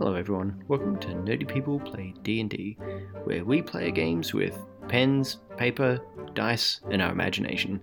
[0.00, 2.78] Hello everyone, welcome to Nerdy People Play D&D,
[3.24, 6.00] where we play games with pens, paper,
[6.32, 7.78] dice, and our imagination.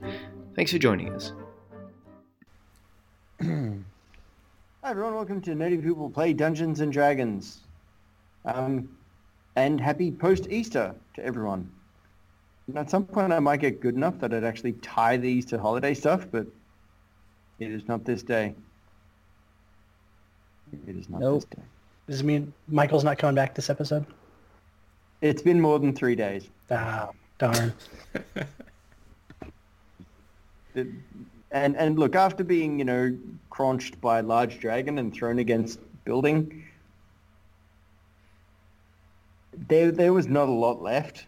[0.56, 1.34] Thanks for joining us.
[3.40, 3.78] Hi
[4.84, 7.60] everyone, welcome to Nerdy People Play Dungeons and Dragons.
[8.46, 8.90] Um,
[9.56, 11.70] and happy post-Easter to everyone.
[12.66, 15.60] And at some point I might get good enough that I'd actually tie these to
[15.60, 16.48] holiday stuff, but
[17.60, 18.56] it is not this day.
[20.88, 21.42] It is not Nope.
[21.42, 21.64] this day.
[22.08, 24.06] Does it mean Michael's not coming back this episode?
[25.22, 26.48] It's been more than three days.
[26.72, 27.74] Ah, darn.
[30.76, 30.88] It-
[31.52, 33.18] and and look, after being you know
[33.50, 36.64] crunched by a large dragon and thrown against building,
[39.68, 41.26] there there was not a lot left.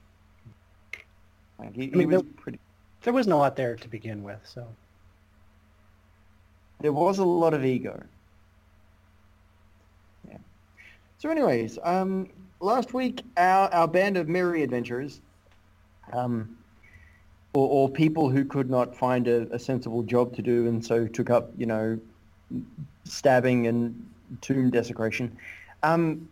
[1.57, 2.59] Like he, he mean, was there- pretty.
[3.01, 4.67] There wasn't a lot there to begin with, so.
[6.81, 8.03] There was a lot of ego.
[10.29, 10.37] Yeah.
[11.19, 12.29] So, anyways, um,
[12.61, 15.19] last week our our band of merry adventurers,
[16.13, 16.57] um,
[17.53, 21.07] or, or people who could not find a, a sensible job to do and so
[21.07, 21.99] took up, you know,
[23.03, 25.35] stabbing and tomb desecration.
[25.83, 26.29] Um,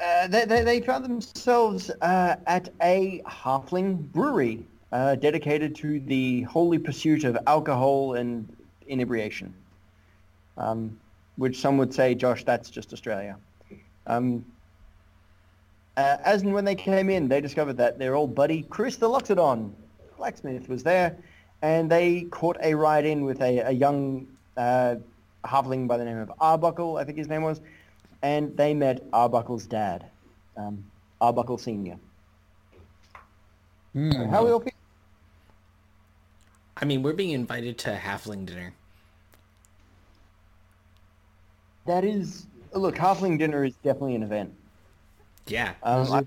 [0.00, 6.42] uh, they, they, they found themselves uh, at a halfling brewery uh, dedicated to the
[6.42, 8.48] holy pursuit of alcohol and
[8.88, 9.54] inebriation,
[10.58, 10.98] um,
[11.36, 13.36] which some would say, Josh, that's just Australia.
[14.06, 14.44] Um,
[15.96, 19.08] uh, as and when they came in, they discovered that their old buddy Chris the
[19.08, 19.72] Loxodon,
[20.16, 21.16] blacksmith, was there,
[21.62, 24.26] and they caught a ride in with a, a young
[24.56, 24.96] uh,
[25.44, 27.60] halfling by the name of Arbuckle, I think his name was,
[28.22, 30.06] and they met Arbuckle's dad,
[30.56, 30.84] um,
[31.20, 31.98] Arbuckle Senior.
[33.94, 34.72] How are we all feel?
[36.76, 38.74] I mean, we're being invited to a halfling dinner.
[41.86, 44.54] That is, look, halfling dinner is definitely an event.
[45.46, 45.74] Yeah.
[45.82, 46.26] Um, I,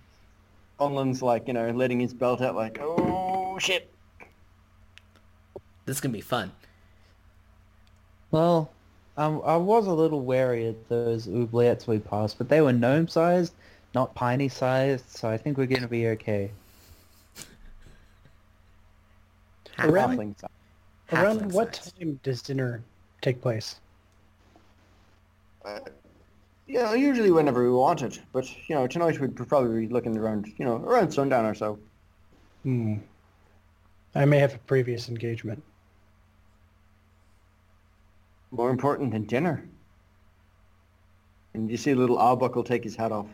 [0.79, 3.89] Conlan's like, you know, letting his belt out like, oh shit.
[5.85, 6.51] This is gonna be fun.
[8.31, 8.69] Well,
[9.17, 13.53] um, I was a little wary of those oubliettes we passed, but they were gnome-sized,
[13.95, 16.51] not piney-sized, so I think we're going to be okay.
[19.79, 20.35] Around,
[21.11, 22.81] around what time does dinner
[23.21, 23.79] take place?
[25.67, 25.79] Uh,
[26.65, 30.47] yeah, usually whenever we want it, but you know, tonight we'd probably be looking around,
[30.57, 31.77] you know, around sundown or so.
[32.63, 32.95] Hmm.
[34.15, 35.61] I may have a previous engagement.
[38.51, 39.67] More important than dinner.
[41.53, 43.27] And you see little Arbuckle take his hat off.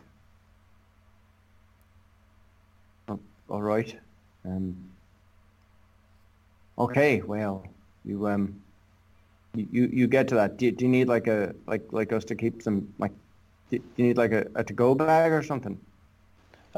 [3.08, 3.96] Oh, all right.
[4.44, 4.76] Um,
[6.78, 7.64] okay, well,
[8.04, 8.63] you um,
[9.54, 10.56] you you, you get to that.
[10.56, 13.12] Do, do you need like a like like us to keep some like?
[13.70, 15.78] Do, you need like a, a to-go bag or something?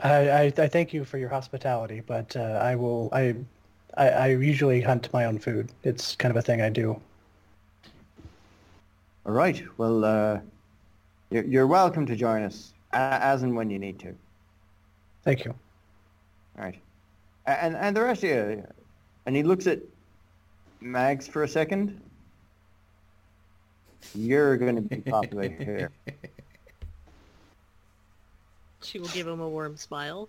[0.03, 3.09] I, I, I thank you for your hospitality, but uh, I will.
[3.13, 3.35] I,
[3.97, 5.73] I I usually hunt my own food.
[5.83, 7.01] It's kind of a thing I do.
[9.25, 9.63] All right.
[9.77, 10.41] Well, uh,
[11.31, 14.15] you're, you're welcome to join us as and when you need to.
[15.25, 15.55] Thank you.
[16.59, 16.79] All right.
[17.47, 18.67] And and the rest of you,
[19.25, 19.81] and he looks at
[20.81, 22.01] Mags for a second.
[24.15, 25.91] You're going to be popular here.
[28.83, 30.29] She will give him a warm smile.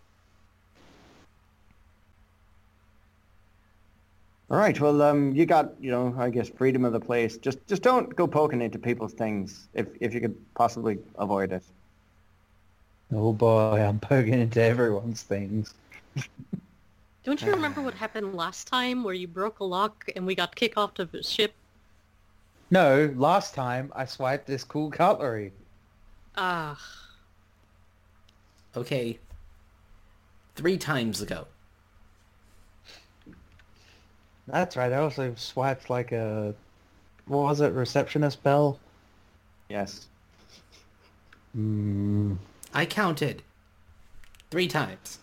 [4.49, 4.79] All right.
[4.79, 7.37] Well, um, you got you know, I guess freedom of the place.
[7.37, 11.63] Just just don't go poking into people's things if if you could possibly avoid it.
[13.13, 15.73] Oh boy, I'm poking into everyone's things.
[17.23, 20.55] Don't you remember what happened last time where you broke a lock and we got
[20.55, 21.53] kicked off the ship?
[22.69, 25.53] No, last time I swiped this cool cutlery.
[26.35, 26.77] Ah,
[28.75, 29.17] Okay.
[30.55, 31.47] Three times ago.
[34.47, 36.53] That's right, I also swiped like a,
[37.25, 38.79] what was it, receptionist bell?
[39.67, 40.07] Yes.
[41.53, 42.35] Hmm.
[42.73, 43.41] I counted.
[44.51, 45.19] Three times.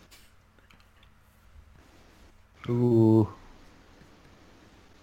[2.69, 3.29] Ooh.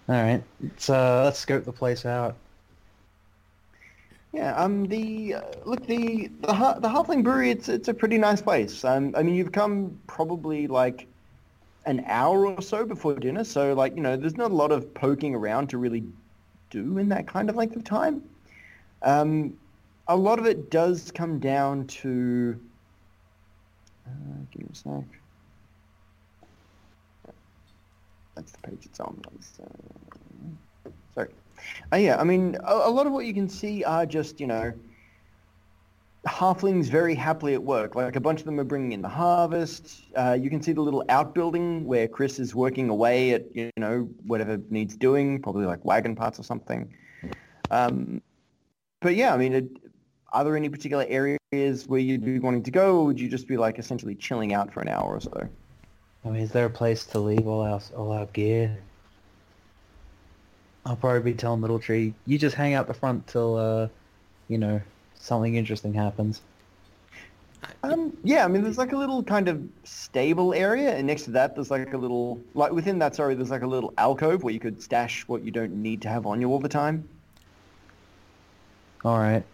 [0.08, 2.36] Alright, let's, uh, let's scope the place out.
[4.32, 4.56] Yeah.
[4.56, 4.86] Um.
[4.86, 7.50] The uh, look the the the Halfling Brewery.
[7.50, 8.84] It's it's a pretty nice place.
[8.84, 9.14] Um.
[9.16, 11.06] I mean, you've come probably like
[11.84, 14.92] an hour or so before dinner, so like you know, there's not a lot of
[14.94, 16.02] poking around to really
[16.70, 18.22] do in that kind of length of time.
[19.02, 19.58] Um.
[20.08, 22.58] A lot of it does come down to.
[24.06, 24.10] Uh,
[24.50, 25.21] give me a sec.
[28.42, 29.20] That's the page it's on.
[29.62, 31.28] Uh, sorry.
[31.92, 34.48] Uh, yeah, I mean, a, a lot of what you can see are just, you
[34.48, 34.72] know,
[36.26, 37.94] halflings very happily at work.
[37.94, 40.02] Like a bunch of them are bringing in the harvest.
[40.16, 44.08] Uh, you can see the little outbuilding where Chris is working away at you know
[44.26, 46.92] whatever needs doing, probably like wagon parts or something.
[47.70, 48.22] Um,
[49.00, 49.68] but yeah, I mean, it,
[50.32, 53.46] are there any particular areas where you'd be wanting to go, or would you just
[53.46, 55.48] be like essentially chilling out for an hour or so?
[56.24, 58.78] I mean, is there a place to leave all our all our gear?
[60.84, 63.88] I'll probably be telling Little Tree, you just hang out the front till, uh,
[64.48, 64.80] you know,
[65.14, 66.40] something interesting happens.
[67.84, 71.30] Um, yeah, I mean, there's like a little kind of stable area, and next to
[71.32, 74.52] that, there's like a little, like within that, sorry, there's like a little alcove where
[74.52, 77.08] you could stash what you don't need to have on you all the time.
[79.04, 79.44] All right.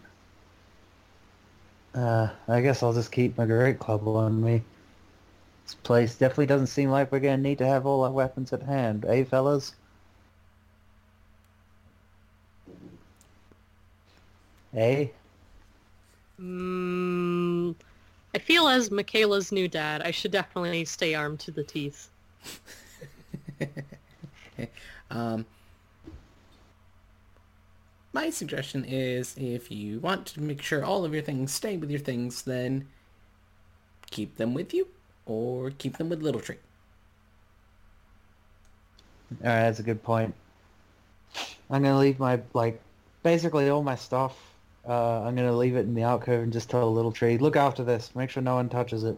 [1.93, 4.63] Uh, I guess I'll just keep my great club on me.
[5.69, 8.63] This place definitely doesn't seem like we're gonna need to have all our weapons at
[8.63, 9.75] hand, eh, fellas?
[14.73, 15.09] Eh?
[16.41, 17.75] Mm,
[18.33, 22.09] I feel as Michaela's new dad, I should definitely stay armed to the teeth.
[25.11, 25.45] um,
[28.11, 31.91] my suggestion is if you want to make sure all of your things stay with
[31.91, 32.87] your things, then
[34.09, 34.87] keep them with you
[35.29, 36.57] or keep them with Little Tree.
[39.43, 40.33] All right, that's a good point.
[41.69, 42.81] I'm gonna leave my like
[43.21, 44.35] basically all my stuff.
[44.87, 47.83] Uh, I'm gonna leave it in the alcove and just tell Little Tree, look after
[47.83, 48.15] this.
[48.15, 49.17] Make sure no one touches it.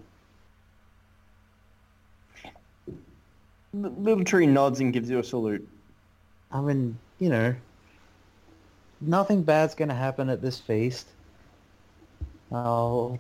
[3.74, 5.66] Little tree nods and gives you a salute.
[6.52, 7.56] I mean, you know,
[9.00, 11.08] nothing bad's gonna happen at this feast.
[12.52, 13.18] Oh,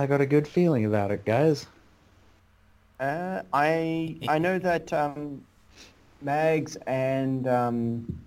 [0.00, 1.66] I got a good feeling about it, guys.
[2.98, 5.44] Uh, I I know that um,
[6.22, 8.18] Mags and um,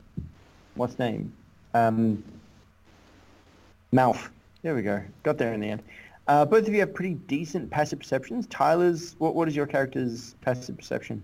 [0.76, 1.34] what's name,
[1.74, 2.24] um,
[3.92, 4.30] Malf.
[4.62, 5.02] There we go.
[5.24, 5.82] Got there in the end.
[6.28, 8.46] Uh, both of you have pretty decent passive perceptions.
[8.48, 9.34] Tyler's what?
[9.34, 11.24] What is your character's passive perception?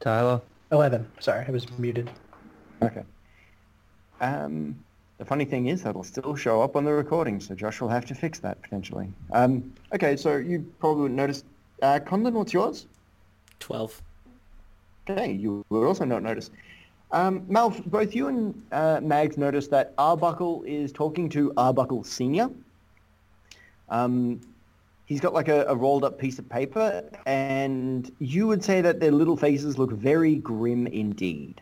[0.00, 0.42] Tyler.
[0.70, 1.08] Eleven.
[1.20, 2.10] Sorry, I was muted.
[2.82, 3.04] Okay.
[4.20, 4.76] Um,
[5.18, 8.04] the funny thing is that'll still show up on the recording, so Josh will have
[8.06, 9.08] to fix that potentially.
[9.32, 11.44] Um, okay, so you probably would notice.
[11.82, 12.86] Uh, Conlon, what's yours?
[13.60, 14.02] 12.
[15.08, 16.50] Okay, you would also not notice.
[17.12, 22.50] Um, Malf, both you and uh, Mags noticed that Arbuckle is talking to Arbuckle Senior.
[23.88, 24.40] Um,
[25.06, 29.00] he's got like a, a rolled up piece of paper, and you would say that
[29.00, 31.60] their little faces look very grim indeed.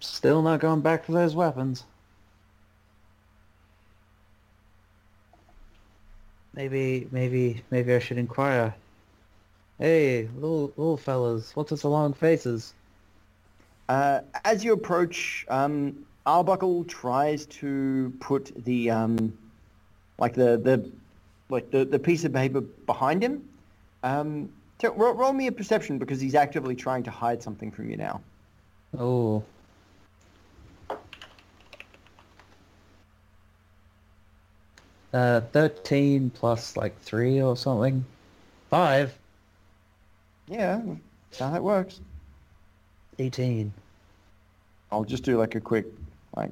[0.00, 1.84] Still not going back for those weapons.
[6.54, 8.74] Maybe, maybe, maybe I should inquire.
[9.78, 12.74] Hey, little, little fellas, what's with the long faces?
[13.88, 19.36] Uh, as you approach, um, Arbuckle tries to put the um,
[20.18, 20.90] like the the
[21.50, 23.46] like the, the piece of paper behind him.
[24.02, 24.48] Um,
[24.80, 27.96] so roll, roll me a perception because he's actively trying to hide something from you
[27.96, 28.20] now.
[28.98, 29.42] Oh.
[35.14, 38.04] Uh, 13 plus like 3 or something.
[38.70, 39.16] 5.
[40.48, 40.82] Yeah,
[41.30, 42.00] that's how that works.
[43.20, 43.72] 18.
[44.90, 45.86] I'll just do like a quick
[46.36, 46.50] like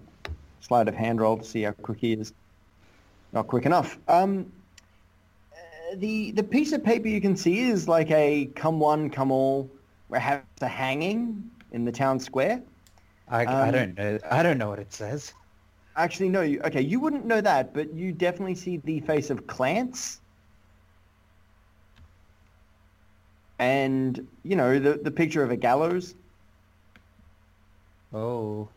[0.61, 2.33] sleight of hand roll to see how quick he is.
[3.33, 3.99] Not quick enough.
[4.07, 4.53] Um,
[5.97, 9.69] the the piece of paper you can see is like a come one come all
[10.09, 12.63] where it has a hanging in the town square.
[13.29, 14.19] I, I Um, don't know.
[14.31, 15.33] I don't know what it says.
[15.97, 16.41] Actually, no.
[16.41, 20.19] You, okay, you wouldn't know that, but you definitely see the face of Clance.
[23.59, 26.15] And, you know, the, the picture of a gallows.
[28.13, 28.69] Oh.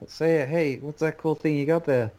[0.00, 2.12] Let's say, hey, what's that cool thing you got there?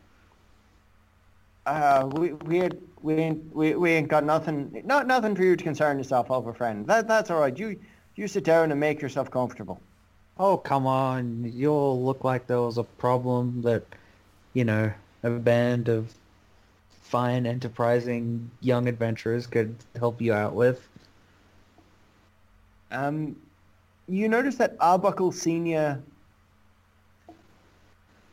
[1.65, 5.55] Uh, we, we, ain't, we, ain't, we, we ain't got nothing, not nothing for you
[5.55, 6.85] to concern yourself over, friend.
[6.87, 7.57] That, that's all right.
[7.57, 7.79] You,
[8.15, 9.79] you sit down and make yourself comfortable.
[10.43, 11.51] Oh, come on.
[11.55, 13.83] You all look like there was a problem that,
[14.55, 16.15] you know, a band of
[17.03, 20.89] fine, enterprising young adventurers could help you out with.
[22.89, 23.35] Um,
[24.09, 26.01] you notice that Arbuckle Senior,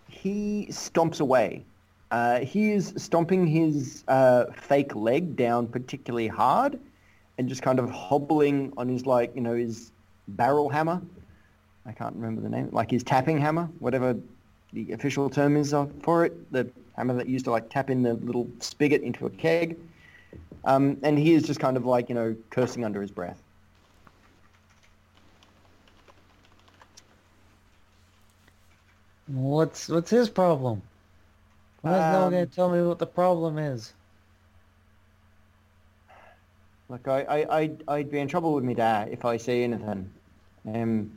[0.08, 1.62] he stomps away.
[2.10, 6.80] Uh, he is stomping his uh, fake leg down particularly hard,
[7.36, 9.92] and just kind of hobbling on his like you know his
[10.26, 11.02] barrel hammer.
[11.88, 14.14] I can't remember the name, like his tapping hammer, whatever
[14.74, 18.12] the official term is for it, the hammer that used to like tap in the
[18.12, 19.78] little spigot into a keg.
[20.64, 23.42] Um, and he is just kind of like, you know, cursing under his breath.
[29.26, 30.82] What's what's his problem?
[31.80, 33.94] Why is um, no one going to tell me what the problem is?
[36.90, 40.10] Look, I, I, I'd, I'd be in trouble with me dad if I say anything.
[40.66, 41.10] Um,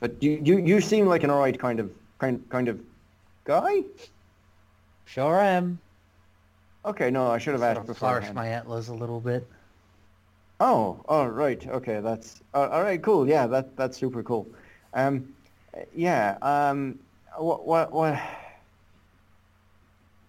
[0.00, 2.80] but you, you, you seem like an alright kind of, kind, kind of
[3.44, 3.82] guy.
[5.04, 5.78] Sure am.
[6.84, 9.46] Okay, no, I should have asked Sort of flourish my antlers a little bit.
[10.60, 11.64] Oh, oh, right.
[11.66, 13.00] Okay, that's uh, all right.
[13.00, 13.28] Cool.
[13.28, 14.46] Yeah, that that's super cool.
[14.94, 15.32] Um,
[15.94, 16.36] yeah.
[16.42, 16.98] Um,
[17.36, 18.20] what, what, what?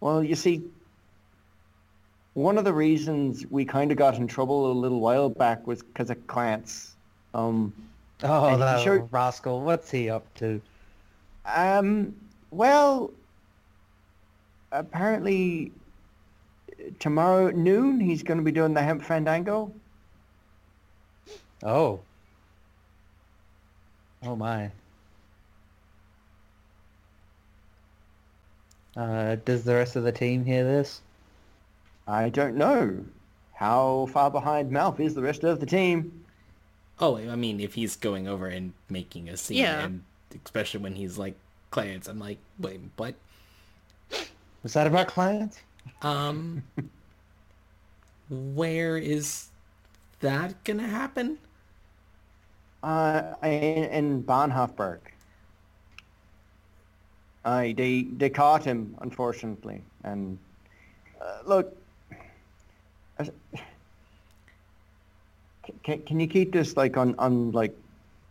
[0.01, 0.63] Well, you see,
[2.35, 5.81] one of the reasons we kind of got in trouble a little while back was
[5.81, 6.91] because of Clance.
[7.33, 7.73] Um,
[8.23, 9.61] Oh, And that little rascal.
[9.61, 10.61] What's he up to?
[11.45, 12.15] um,
[12.51, 13.11] well,
[14.71, 15.71] apparently
[16.99, 19.71] tomorrow noon he's going to be doing the hemp fandango.
[21.63, 21.99] Oh.
[24.23, 24.71] Oh my.
[28.95, 31.01] Uh, does the rest of the team hear this?
[32.07, 33.05] I don't know.
[33.53, 36.18] How far behind Malf is the rest of the team?
[36.99, 39.85] Oh, I mean, if he's going over and making a scene, Yeah.
[39.85, 40.03] and
[40.45, 41.35] especially when he's like
[41.71, 43.15] Clarence, I'm like, wait, what?
[44.63, 45.59] Was that about clients?
[46.01, 46.63] Um,
[48.29, 49.47] where is
[50.19, 51.37] that gonna happen?
[52.83, 54.99] Uh, in, in Bahnhofberg.
[57.45, 59.81] Aye, they they caught him, unfortunately.
[60.03, 60.37] And
[61.21, 61.75] uh, look,
[63.17, 63.31] as-
[65.83, 67.75] can, can you keep this like on on like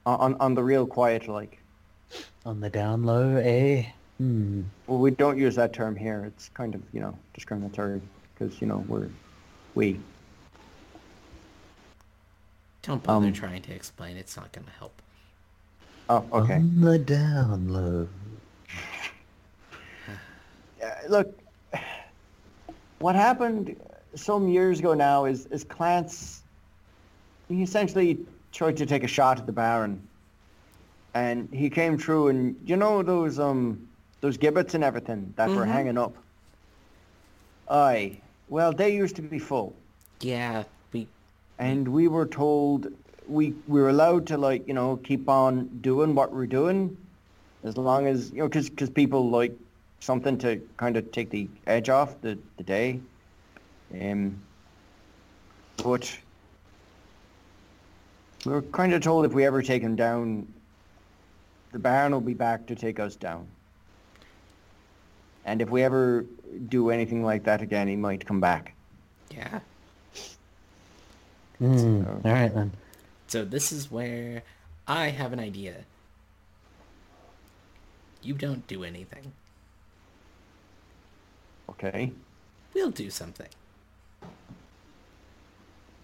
[0.06, 1.58] on on the real quiet like?
[2.46, 3.84] On the down low, eh?
[4.18, 4.62] Hmm.
[4.86, 6.24] Well, we don't use that term here.
[6.26, 8.00] It's kind of you know discriminatory
[8.34, 9.08] because you know we're
[9.74, 10.00] we.
[12.82, 14.16] Don't bother Um, trying to explain.
[14.16, 15.02] It's not gonna help.
[16.08, 16.54] Oh, okay.
[16.54, 18.08] On the down low.
[20.80, 21.36] Uh, look,
[23.00, 23.74] what happened
[24.14, 26.40] some years ago now is, is Clance,
[27.48, 28.18] he essentially
[28.52, 30.00] tried to take a shot at the Baron.
[31.14, 33.88] And he came through and, you know those, um,
[34.20, 35.68] those gibbets and everything that were Mhm.
[35.68, 36.16] hanging up?
[37.70, 38.20] Aye.
[38.48, 39.74] Well, they used to be full.
[40.20, 41.06] Yeah, we.
[41.58, 42.88] And we were told
[43.26, 46.96] we, we were allowed to, like, you know, keep on doing what we're doing
[47.62, 49.52] as long as, you know, because because people like
[50.00, 53.00] something to kind of take the edge off the, the day.
[54.00, 54.38] Um,
[55.76, 56.16] but
[58.44, 60.46] we were kind of told if we ever take him down,
[61.72, 63.46] the Baron will be back to take us down.
[65.44, 66.26] And if we ever
[66.68, 68.74] do anything like that again, he might come back.
[69.30, 69.60] Yeah.
[71.58, 72.04] Hmm.
[72.06, 72.72] All right then.
[73.26, 74.42] So this is where
[74.86, 75.84] I have an idea.
[78.22, 79.32] You don't do anything.
[81.70, 82.12] Okay.
[82.74, 83.48] We'll do something.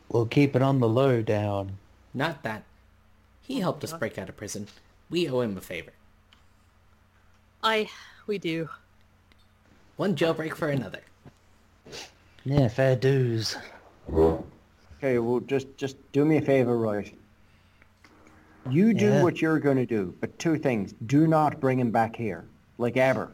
[0.09, 1.79] We'll keep it on the low down.
[2.15, 2.63] Not that.
[3.43, 4.69] He oh, helped us break out of prison.
[5.11, 5.93] We owe him a favor.
[7.63, 7.89] I,
[8.27, 8.69] we do.
[9.97, 11.01] One jailbreak for another.
[12.45, 13.57] Yeah, fair dues.
[14.13, 17.13] Okay, well, just just do me a favor, right?
[18.71, 19.23] You do Yeah.
[19.23, 22.45] what you're going to do, but two things: do not bring him back here,
[22.79, 23.33] like ever.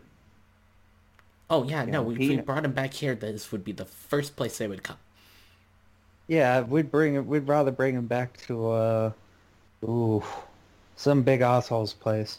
[1.48, 3.84] Oh yeah, no, Yeah, if we he- brought him back here, this would be the
[3.84, 4.98] first place they would come.
[6.30, 7.26] Yeah, we'd bring him.
[7.26, 9.12] We'd rather bring him back to uh,
[9.82, 10.22] ooh,
[10.94, 12.38] some big asshole's place.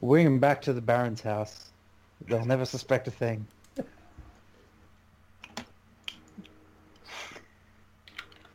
[0.00, 1.66] Bring him back to the Baron's house.
[2.26, 3.46] They'll never suspect a thing.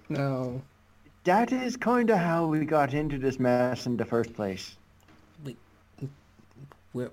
[0.09, 0.63] No.
[1.25, 4.77] That is kind of how we got into this mess in the first place.
[5.45, 5.55] We,
[6.91, 7.11] we're...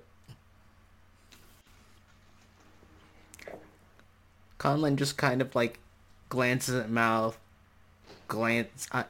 [4.57, 5.77] Conlon just kind of like
[6.35, 7.35] glances at Malf,
[8.27, 9.03] glance, uh,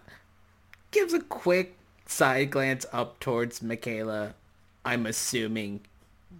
[0.91, 4.35] gives a quick side glance up towards Michaela.
[4.85, 5.81] I'm assuming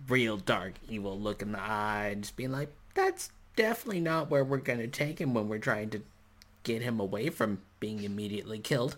[0.08, 4.44] real dark evil look in the eye, and just being like, "That's definitely not where
[4.44, 6.04] we're gonna take him when we're trying to
[6.62, 8.96] get him away from being immediately killed."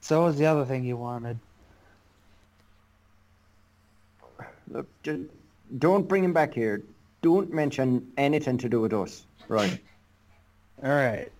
[0.00, 1.40] So was the other thing you wanted.
[4.68, 5.22] Look, just
[5.78, 6.82] don't bring him back here.
[7.20, 9.26] Don't mention anything to do with us.
[9.48, 9.80] Right.
[10.82, 11.30] All right.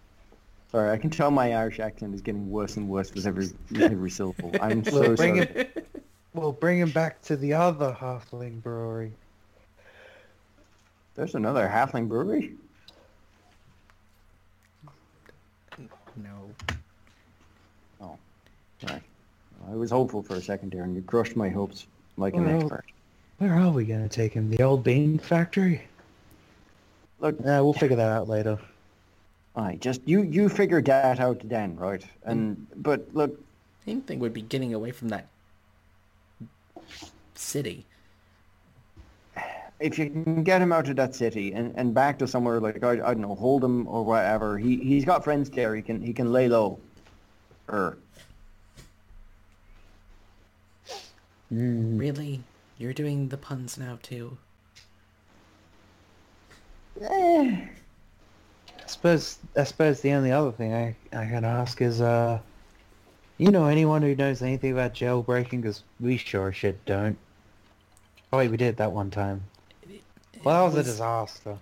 [0.70, 3.48] Sorry, I can tell my Irish accent is getting worse and worse with every
[3.80, 4.52] every syllable.
[4.60, 5.46] I'm so We'll bring sorry.
[5.46, 5.66] him.
[6.34, 9.12] We'll bring him back to the other halfling brewery.
[11.14, 12.54] There's another halfling brewery.
[16.16, 16.50] No.
[18.00, 18.16] Oh,
[18.88, 19.02] Right.
[19.70, 21.86] I was hopeful for a second there, and you crushed my hopes.
[22.18, 22.84] like an Well- expert.
[23.38, 24.50] Where are we gonna take him?
[24.50, 25.82] The old bean factory?
[27.20, 28.58] Look, Yeah, we'll figure that out later.
[29.56, 32.04] I just you you figured that out then, right?
[32.24, 33.38] And but look,
[33.86, 35.28] Main thing would be getting away from that
[37.34, 37.86] city.
[39.80, 42.82] if you can get him out of that city and, and back to somewhere like
[42.84, 45.74] I, I don't know, Hold'em or whatever, he he's got friends there.
[45.74, 46.78] He can he can lay low.
[47.68, 47.98] Er,
[51.52, 52.42] Mm, Really?
[52.78, 54.38] You're doing the puns now too.
[58.92, 62.38] I suppose I suppose the only other thing I I can ask is uh,
[63.38, 65.62] you know anyone who knows anything about jailbreaking?
[65.62, 67.16] Because we sure as shit don't.
[68.30, 69.44] Oh wait, we did that one time.
[70.44, 71.56] Well, that was a disaster.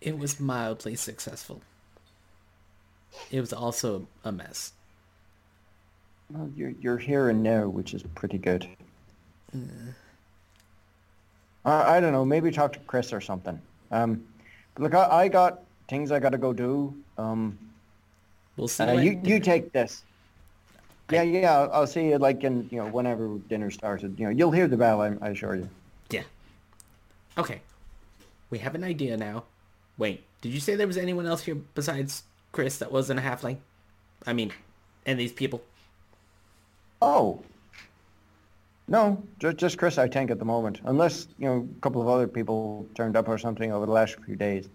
[0.00, 1.62] It was mildly successful.
[3.30, 4.72] It was also a mess.
[6.30, 8.66] well, you're you're here and now, which is pretty good.
[11.64, 12.24] I I don't know.
[12.24, 13.60] Maybe talk to Chris or something.
[13.92, 14.31] Um, but
[14.78, 16.94] look, I, I got things I got to go do.
[17.18, 17.58] Um,
[18.56, 18.84] We'll see.
[18.84, 20.02] uh, you you take this.
[21.10, 21.58] Yeah, yeah.
[21.58, 24.18] I'll, I'll see you like in you know whenever dinner started.
[24.18, 25.00] You know, you'll hear the bell.
[25.00, 25.68] I, I assure you.
[26.10, 26.24] Yeah.
[27.38, 27.60] Okay.
[28.50, 29.44] We have an idea now.
[29.96, 33.56] Wait, did you say there was anyone else here besides Chris that wasn't a halfling?
[34.26, 34.52] I mean,
[35.06, 35.62] and these people?
[37.00, 37.42] Oh.
[38.92, 42.08] No, just just Chris, I think at the moment, unless you know a couple of
[42.08, 44.68] other people turned up or something over the last few days.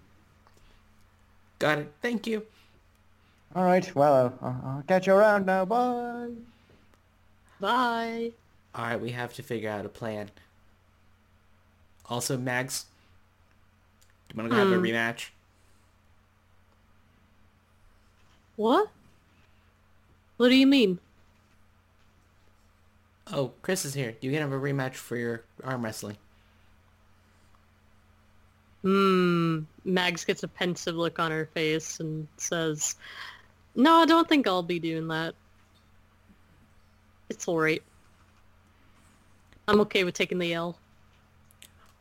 [1.59, 1.93] Got it.
[2.01, 2.43] Thank you.
[3.55, 5.65] All right, well, I'll, I'll catch you around now.
[5.65, 6.31] Bye.
[7.59, 8.31] Bye.
[8.75, 10.31] Alright, we have to figure out a plan.
[12.09, 12.85] Also, Mags,
[14.29, 14.83] do you want to have a Hmm.
[14.83, 15.29] rematch?
[18.55, 18.89] What?
[20.37, 20.99] What do you mean?
[23.31, 24.15] Oh, Chris is here.
[24.21, 26.17] You can have a rematch for your arm wrestling.
[28.83, 29.59] Hmm.
[29.83, 32.95] Mags gets a pensive look on her face and says,
[33.75, 35.35] No, I don't think I'll be doing that.
[37.29, 37.83] It's alright.
[39.67, 40.77] I'm okay with taking the L.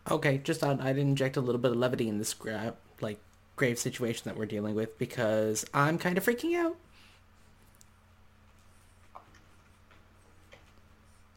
[0.09, 3.19] Okay, just thought I'd inject a little bit of levity in this gra- like
[3.57, 6.77] grave situation that we're dealing with because I'm kind of freaking out.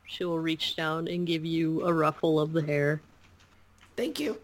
[0.10, 3.00] She will reach down and give you a ruffle of the hair.
[3.96, 4.40] Thank you.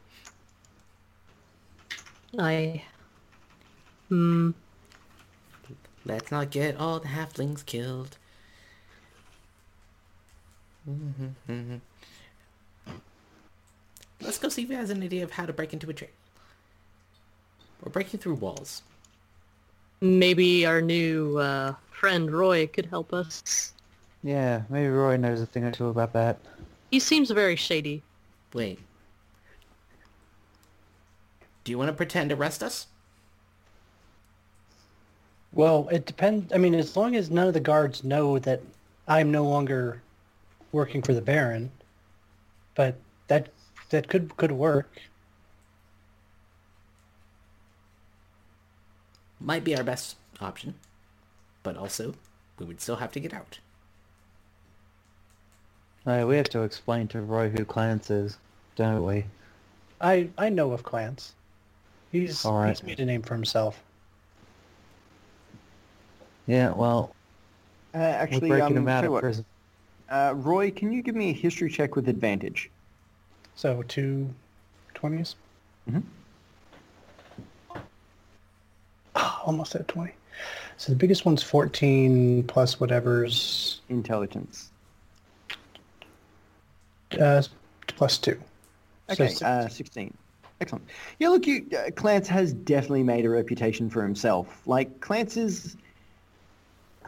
[2.38, 2.84] I...
[4.10, 4.52] Hmm.
[6.06, 8.20] Let's not get all the halflings killed.
[14.22, 16.10] Let's go see if he has an idea of how to break into a jail.
[17.82, 18.84] Or breaking through walls.
[20.00, 23.74] Maybe our new uh, friend Roy could help us.
[24.26, 26.40] Yeah, maybe Roy knows a thing or two about that.
[26.90, 28.02] He seems very shady.
[28.56, 28.80] Wait.
[31.64, 32.88] Do you want to pretend to arrest us?
[35.54, 36.52] Well, it depends.
[36.52, 38.62] I mean, as long as none of the guards know that
[39.08, 40.02] I'm no longer
[40.72, 41.70] working for the Baron,
[42.74, 42.96] but
[43.28, 43.50] that
[43.92, 45.02] that could could work.
[49.40, 50.74] Might be our best option.
[51.62, 52.16] But also,
[52.58, 53.60] we would still have to get out.
[56.06, 58.38] Uh, we have to explain to Roy who Clance is,
[58.76, 59.26] don't we?
[60.02, 61.32] I I know of Clance.
[62.12, 62.70] He's All right.
[62.70, 63.80] he's made a name for himself.
[66.48, 67.16] Yeah, well,
[67.94, 69.46] Uh, we're actually, breaking um, him out of what, prison.
[70.10, 72.70] uh, Roy, can you give me a history check with advantage?
[73.56, 74.30] So two
[74.94, 75.36] twenties.
[75.90, 76.04] Mhm.
[79.16, 80.14] Ah, almost at twenty.
[80.78, 84.70] So the biggest one's fourteen plus whatever's Intelligence.
[87.20, 87.44] Uh,
[87.88, 88.40] plus two.
[89.10, 90.14] So Okay, six- uh, 16.
[90.62, 90.86] Excellent.
[91.20, 94.62] Yeah, look, you, uh, Clance has definitely made a reputation for himself.
[94.66, 95.76] Like, Clance is...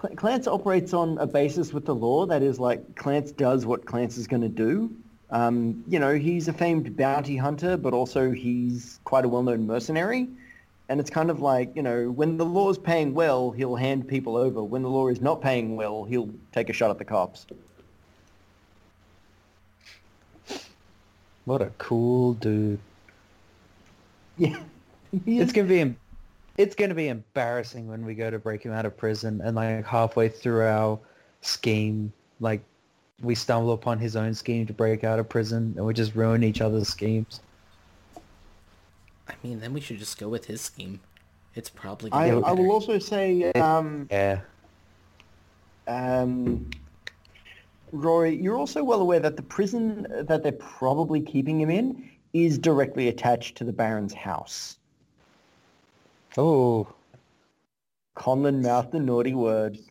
[0.01, 3.85] Cl- Clance operates on a basis with the law that is like Clance does what
[3.85, 4.93] Clance is going to do.
[5.31, 10.27] Um, you know, he's a famed bounty hunter, but also he's quite a well-known mercenary.
[10.89, 14.07] And it's kind of like, you know, when the law is paying well, he'll hand
[14.07, 14.63] people over.
[14.63, 17.45] When the law is not paying well, he'll take a shot at the cops.
[21.47, 22.79] What a cool dude.
[24.37, 24.59] Yeah.
[25.25, 25.95] It's gonna be,
[26.57, 29.83] it's gonna be embarrassing when we go to break him out of prison, and like
[29.85, 30.99] halfway through our
[31.41, 32.61] scheme, like
[33.23, 36.43] we stumble upon his own scheme to break out of prison, and we just ruin
[36.43, 37.39] each other's schemes.
[39.27, 40.99] I mean, then we should just go with his scheme.
[41.55, 44.41] It's probably I, gonna be I will also say, um, Yeah.
[45.87, 46.69] um,
[47.91, 52.57] Rory, you're also well aware that the prison that they're probably keeping him in is
[52.57, 54.77] directly attached to the Baron's house.
[56.37, 56.87] Oh,
[58.15, 59.77] Conlon mouthed the naughty word.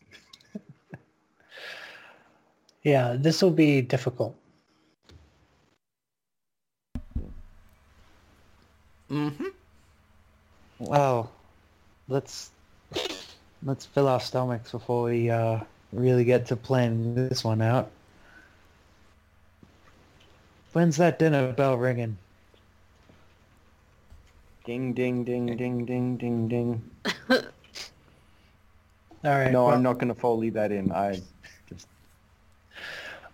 [2.83, 4.33] Yeah, this will be difficult.
[9.11, 9.47] Mm-hmm.
[10.79, 11.29] well,
[12.07, 12.51] let's
[13.63, 15.59] let's fill our stomachs before we uh,
[15.91, 17.91] really get to plan this one out.
[20.73, 22.17] When's that dinner bell ringing?
[24.65, 26.89] Ding, ding, ding, ding, ding, ding, ding.
[27.29, 27.39] All
[29.23, 29.51] right.
[29.51, 30.91] No, well, I'm not going to foley that in.
[30.91, 31.21] I
[31.67, 31.87] just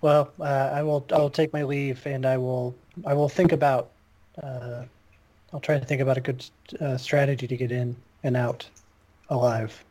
[0.01, 1.05] Well, uh, I will.
[1.11, 2.75] I'll take my leave, and I will.
[3.05, 3.89] I will think about.
[4.41, 4.83] Uh,
[5.51, 6.45] I'll try to think about a good
[6.79, 8.67] uh, strategy to get in and out
[9.29, 9.83] alive.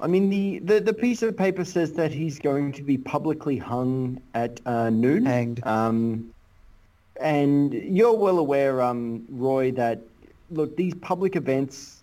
[0.00, 3.56] I mean, the, the, the piece of paper says that he's going to be publicly
[3.56, 5.26] hung at uh, noon.
[5.26, 5.66] Hanged.
[5.66, 6.32] Um,
[7.20, 10.00] and you're well aware, um, Roy, that,
[10.50, 12.02] look, these public events,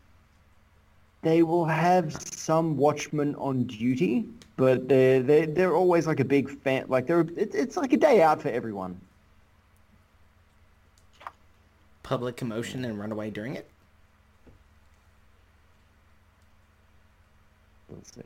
[1.21, 4.25] they will have some watchmen on duty,
[4.57, 7.97] but they're, they're, they're always like a big fan, like they're, it, it's like a
[7.97, 8.99] day out for everyone.
[12.01, 13.69] Public commotion and run away during it.
[17.93, 18.21] Let's see.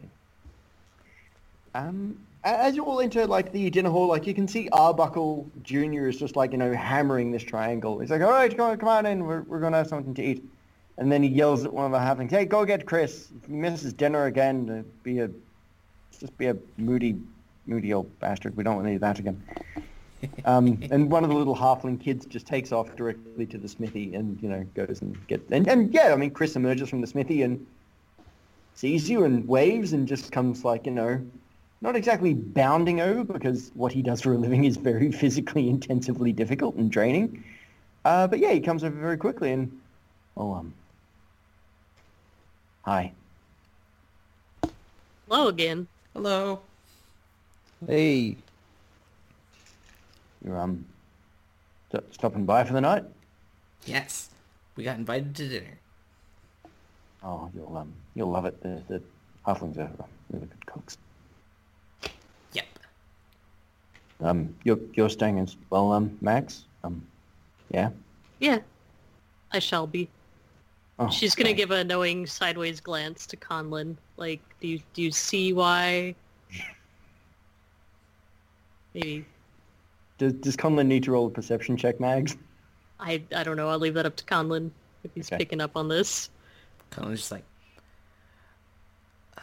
[1.75, 6.08] Um, as you all enter like the dinner hall, like you can see Arbuckle Junior
[6.08, 7.99] is just like you know hammering this triangle.
[7.99, 9.25] He's like, "All right, come on, come on in.
[9.25, 10.43] We're we're gonna have something to eat."
[10.97, 13.30] And then he yells at one of the halflings, "Hey, go get Chris.
[13.38, 15.30] If he misses dinner again, be a
[16.19, 17.19] just be a moody,
[17.67, 18.56] moody old bastard.
[18.56, 19.41] We don't need that again."
[20.45, 24.15] Um, and one of the little halfling kids just takes off directly to the smithy
[24.15, 27.08] and you know goes and gets and, and yeah, I mean Chris emerges from the
[27.08, 27.63] smithy and
[28.77, 31.19] sees you and waves and just comes like, you know,
[31.81, 36.31] not exactly bounding over because what he does for a living is very physically intensively
[36.31, 37.43] difficult and draining.
[38.05, 39.79] Uh, but yeah, he comes over very quickly and,
[40.37, 40.73] oh, um,
[42.83, 43.11] hi.
[45.27, 45.87] Hello again.
[46.13, 46.61] Hello.
[47.85, 48.37] Hey,
[50.45, 50.85] You're, um,
[51.91, 53.03] st- stopping by for the night?
[53.85, 54.29] Yes.
[54.75, 55.79] We got invited to dinner.
[57.23, 58.62] Oh, you'll, um, you'll love it.
[58.62, 59.01] The, the
[59.45, 60.97] halflings are um, really good cooks.
[62.53, 62.65] Yep.
[64.21, 66.65] Um, you're, you're staying as well, um, Mags?
[66.84, 67.01] Um,
[67.71, 67.89] yeah?
[68.39, 68.60] Yeah,
[69.51, 70.08] I shall be.
[70.99, 71.58] Oh, She's gonna okay.
[71.58, 73.95] give a knowing sideways glance to Conlon.
[74.17, 76.15] Like, do you do you see why?
[78.95, 79.23] Maybe
[80.17, 82.36] Does, does Conlon need to roll a perception check, Mags?
[82.99, 83.69] I I don't know.
[83.69, 84.71] I'll leave that up to Conlon
[85.03, 85.38] if he's Okay.
[85.38, 86.32] picking up on this.
[86.89, 87.43] Kind of just like,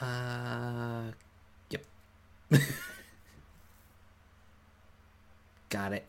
[0.01, 1.03] uh,
[1.71, 1.85] yep.
[5.69, 6.05] got it.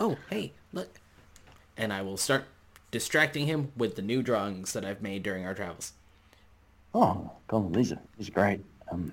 [0.00, 1.00] Oh, hey, look.
[1.76, 2.44] And I will start
[2.90, 5.92] distracting him with the new drawings that I've made during our travels.
[6.94, 8.64] Oh, Colin, these are these are great.
[8.90, 9.12] Um,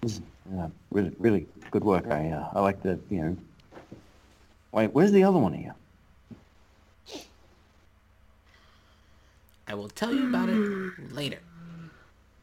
[0.00, 0.22] this is
[0.58, 2.06] uh, really really good work.
[2.08, 3.36] I uh, I like the you know.
[4.72, 5.74] Wait, where's the other one here?
[9.70, 11.38] I will tell you about it later.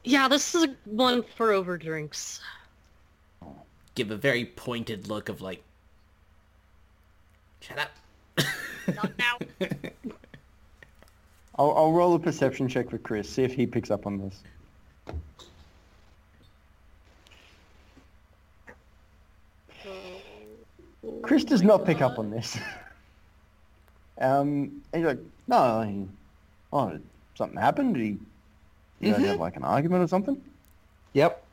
[0.06, 2.40] Yeah, this is one for over drinks.
[3.96, 5.62] Give a very pointed look of like,
[7.60, 7.92] shut up.
[8.96, 9.38] Not now.
[11.60, 13.30] I'll I'll roll a perception check for Chris.
[13.30, 14.42] See if he picks up on this.
[21.24, 22.58] Chris does not pick up on this.
[24.22, 26.08] um, and he's like, no, he,
[26.72, 27.04] oh, did
[27.38, 27.94] something happened?
[27.94, 28.18] Did he,
[29.00, 30.42] you guys have like an argument or something?
[31.14, 31.44] yep.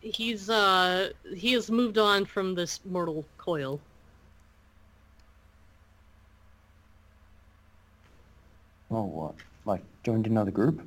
[0.00, 3.80] He's uh he has moved on from this mortal coil.
[8.90, 9.34] Oh, what?
[9.64, 10.82] Like joined another group?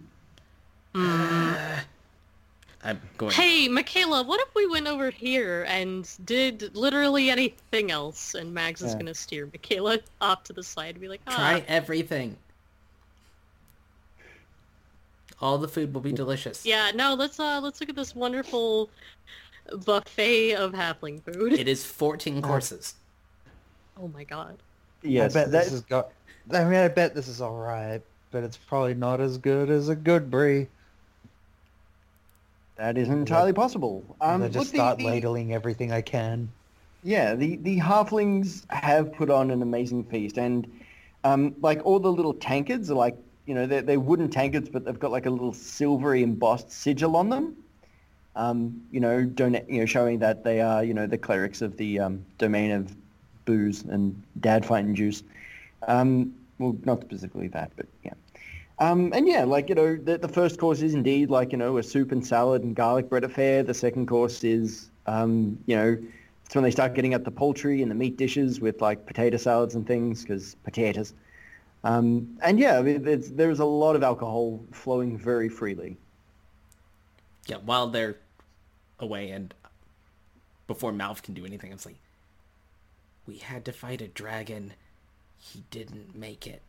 [2.84, 3.32] I'm going.
[3.32, 8.36] Hey, Michaela, what if we went over here and did literally anything else?
[8.36, 11.64] And Mags is gonna steer Michaela off to the side and be like, ah, Try
[11.68, 12.36] everything.
[15.42, 16.66] All the food will be delicious.
[16.66, 18.90] yeah, no, let's uh let's look at this wonderful
[19.86, 21.54] buffet of halfling food.
[21.54, 22.96] It is 14 courses.
[24.00, 24.58] Oh my god.
[25.02, 26.10] Yes, I bet that- this is got.
[26.52, 29.90] I mean, I bet this is all right, but it's probably not as good as
[29.90, 30.68] a good brie.
[32.76, 34.04] that is entirely possible.
[34.20, 36.50] Um, I look, just the- start the- ladling everything I can.
[37.06, 40.66] Yeah, the, the halflings have put on an amazing feast, and
[41.26, 44.86] um, like all the little tankards are like you know, they're, they're wooden tankards, but
[44.86, 47.58] they've got like a little silvery embossed sigil on them.
[48.36, 52.00] Um, you know, you know, showing that they are, you know, the clerics of the
[52.00, 52.96] um, domain of
[53.46, 55.24] booze and dad fighting juice.
[55.88, 58.14] Um, well, not specifically that, but yeah.
[58.80, 61.78] Um, and yeah, like, you know, the, the first course is indeed like, you know,
[61.78, 63.62] a soup and salad and garlic bread affair.
[63.62, 65.98] The second course is, um, you know,
[66.46, 69.38] it's when they start getting up the poultry and the meat dishes with like potato
[69.38, 71.14] salads and things because potatoes.
[71.84, 75.98] Um, and yeah, I mean, it's, there's a lot of alcohol flowing very freely.
[77.46, 78.18] Yeah, while they're
[79.00, 79.54] away and
[80.68, 81.98] before Malf can do anything, it's like,
[83.28, 84.74] we had to fight a dragon.
[85.38, 86.62] He didn't make it.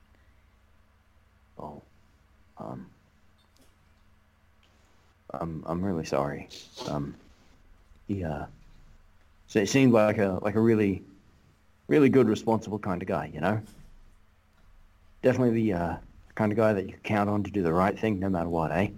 [1.59, 1.81] Oh,
[2.59, 2.87] um,
[5.31, 6.49] I'm I'm really sorry.
[6.89, 7.15] Um,
[8.09, 8.47] he uh,
[9.47, 11.03] so it seemed like a like a really,
[11.87, 13.61] really good, responsible kind of guy, you know.
[15.25, 15.97] Definitely the uh,
[16.35, 18.51] kind of guy that you can count on to do the right thing no matter
[18.51, 18.89] what, eh?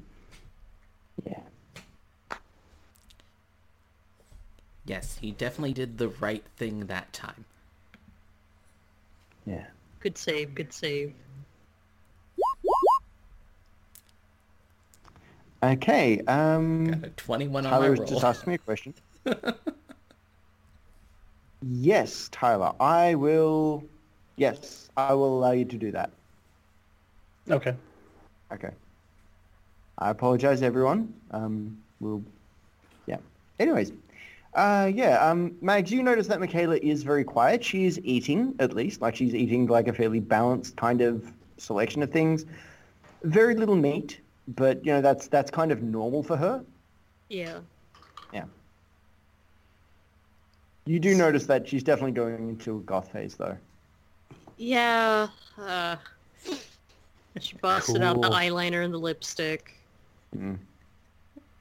[1.25, 1.39] Yeah.
[4.87, 7.45] Yes, he definitely did the right thing that time.
[9.47, 9.67] Yeah.
[10.01, 11.15] Good save, good save.
[15.63, 16.21] Okay.
[16.27, 18.05] Um, Got a 21 on Tyler my roll.
[18.05, 18.95] just asking me a question.
[21.63, 22.73] yes, Tyler.
[22.81, 23.85] I will.
[24.37, 26.11] Yes, I will allow you to do that.
[27.51, 27.75] Okay.
[28.53, 28.71] Okay.
[29.99, 31.13] I apologize, everyone.
[31.31, 32.23] Um, we'll,
[33.07, 33.17] yeah.
[33.59, 33.93] Anyways,
[34.55, 35.27] uh, yeah.
[35.27, 37.65] Um, Mags, you notice that Michaela is very quiet.
[37.65, 42.03] She is eating, at least, like she's eating like a fairly balanced kind of selection
[42.03, 42.45] of things.
[43.23, 46.63] Very little meat, but you know that's that's kind of normal for her.
[47.31, 47.61] Yeah.
[48.33, 48.45] Yeah.
[50.85, 53.57] You do notice that she's definitely going into a goth phase, though.
[54.57, 55.29] Yeah.
[55.59, 55.97] Uh,
[57.41, 59.75] she busted out the eyeliner and the lipstick.
[60.37, 60.59] Mm.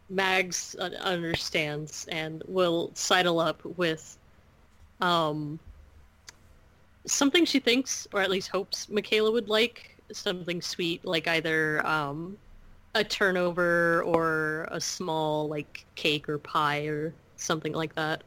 [0.09, 4.17] Mags uh, understands and will sidle up with
[5.01, 5.59] um,
[7.05, 9.91] something she thinks, or at least hopes, Michaela would like.
[10.11, 12.37] Something sweet, like either um,
[12.93, 18.23] a turnover or a small like cake or pie or something like that.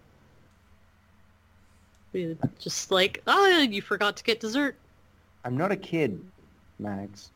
[2.59, 4.77] Just like, oh, you forgot to get dessert.
[5.45, 6.21] I'm not a kid,
[6.79, 7.31] Mags.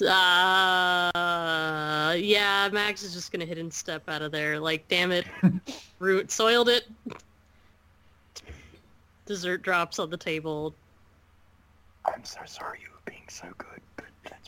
[0.00, 1.12] Uh,
[2.16, 4.58] yeah, Mags is just gonna hidden step out of there.
[4.58, 5.26] Like, damn it,
[5.98, 6.88] root soiled it.
[9.26, 10.74] Dessert drops on the table.
[12.04, 13.81] I'm so sorry you were being so good, but that's really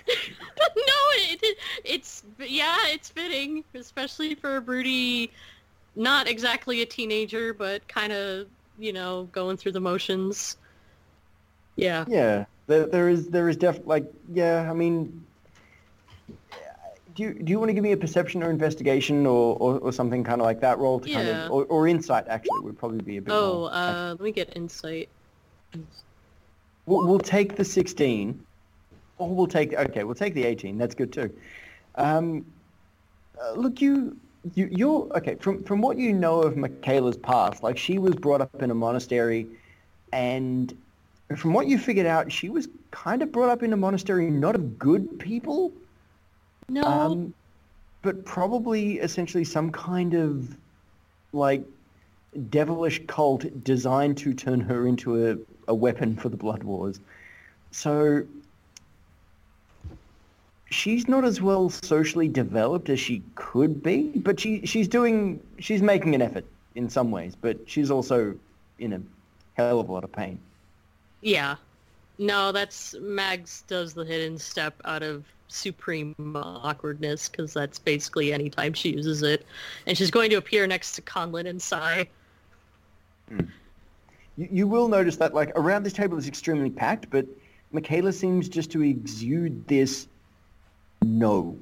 [0.08, 5.30] no, it, it, it's yeah, it's fitting, especially for a broody,
[5.96, 8.46] not exactly a teenager, but kind of
[8.78, 10.56] you know going through the motions.
[11.76, 12.04] Yeah.
[12.08, 14.68] Yeah, there, there is there is def like yeah.
[14.70, 15.24] I mean,
[17.14, 19.92] do you do you want to give me a perception or investigation or, or, or
[19.92, 23.00] something kind of like that roll to kind of or, or insight actually would probably
[23.00, 23.32] be a bit.
[23.32, 23.70] Oh, more.
[23.72, 25.08] uh, let me get insight.
[26.86, 28.44] We'll, we'll take the sixteen,
[29.24, 30.04] or we'll take okay.
[30.04, 30.78] We'll take the eighteen.
[30.78, 31.32] That's good too.
[31.96, 32.44] Um,
[33.42, 34.16] uh, look, you
[34.54, 37.62] you you're okay from from what you know of Michaela's past.
[37.62, 39.46] Like she was brought up in a monastery,
[40.12, 40.76] and
[41.36, 44.54] from what you figured out, she was kind of brought up in a monastery not
[44.54, 45.72] of good people.
[46.68, 46.82] No.
[46.82, 47.34] Um,
[48.02, 50.56] but probably essentially some kind of
[51.32, 51.64] like
[52.50, 55.36] devilish cult designed to turn her into a,
[55.68, 57.00] a weapon for the Blood Wars.
[57.70, 58.22] So
[60.74, 65.80] she's not as well socially developed as she could be, but she she's doing she's
[65.80, 68.34] making an effort in some ways, but she's also
[68.78, 69.00] in a
[69.54, 70.38] hell of a lot of pain.
[71.22, 71.56] Yeah.
[72.18, 78.50] No, that's Mags does the hidden step out of supreme awkwardness because that's basically any
[78.50, 79.46] time she uses it.
[79.86, 82.08] And she's going to appear next to Conlin and Sai.
[83.28, 83.40] Hmm.
[84.36, 87.26] You, you will notice that like around this table is extremely packed, but
[87.72, 90.08] Michaela seems just to exude this
[91.04, 91.56] no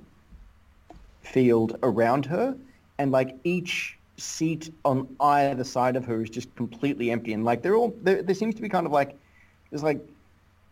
[1.22, 2.56] field around her,
[2.98, 7.62] and like each seat on either side of her is just completely empty, and like
[7.62, 8.22] they're all there.
[8.22, 9.16] There seems to be kind of like
[9.70, 10.00] there's like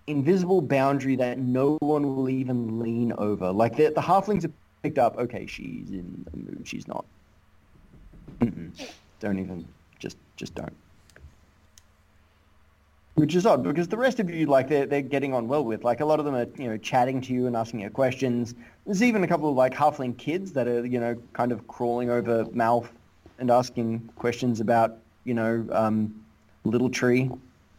[0.07, 3.53] invisible boundary that no one will even lean over.
[3.53, 4.53] Like the the halflings are
[4.83, 5.17] picked up.
[5.19, 6.63] Okay, she's in the mood.
[6.67, 7.05] She's not.
[8.41, 8.71] Mm-mm.
[9.21, 9.67] Don't even
[9.99, 10.75] just just don't.
[13.21, 15.85] Which is odd because the rest of you, like, they're, they're getting on well with.
[15.85, 18.55] Like, a lot of them are, you know, chatting to you and asking you questions.
[18.87, 22.09] There's even a couple of, like, halfling kids that are, you know, kind of crawling
[22.09, 22.89] over Malf
[23.39, 26.25] and asking questions about, you know, um,
[26.65, 27.31] Little Tree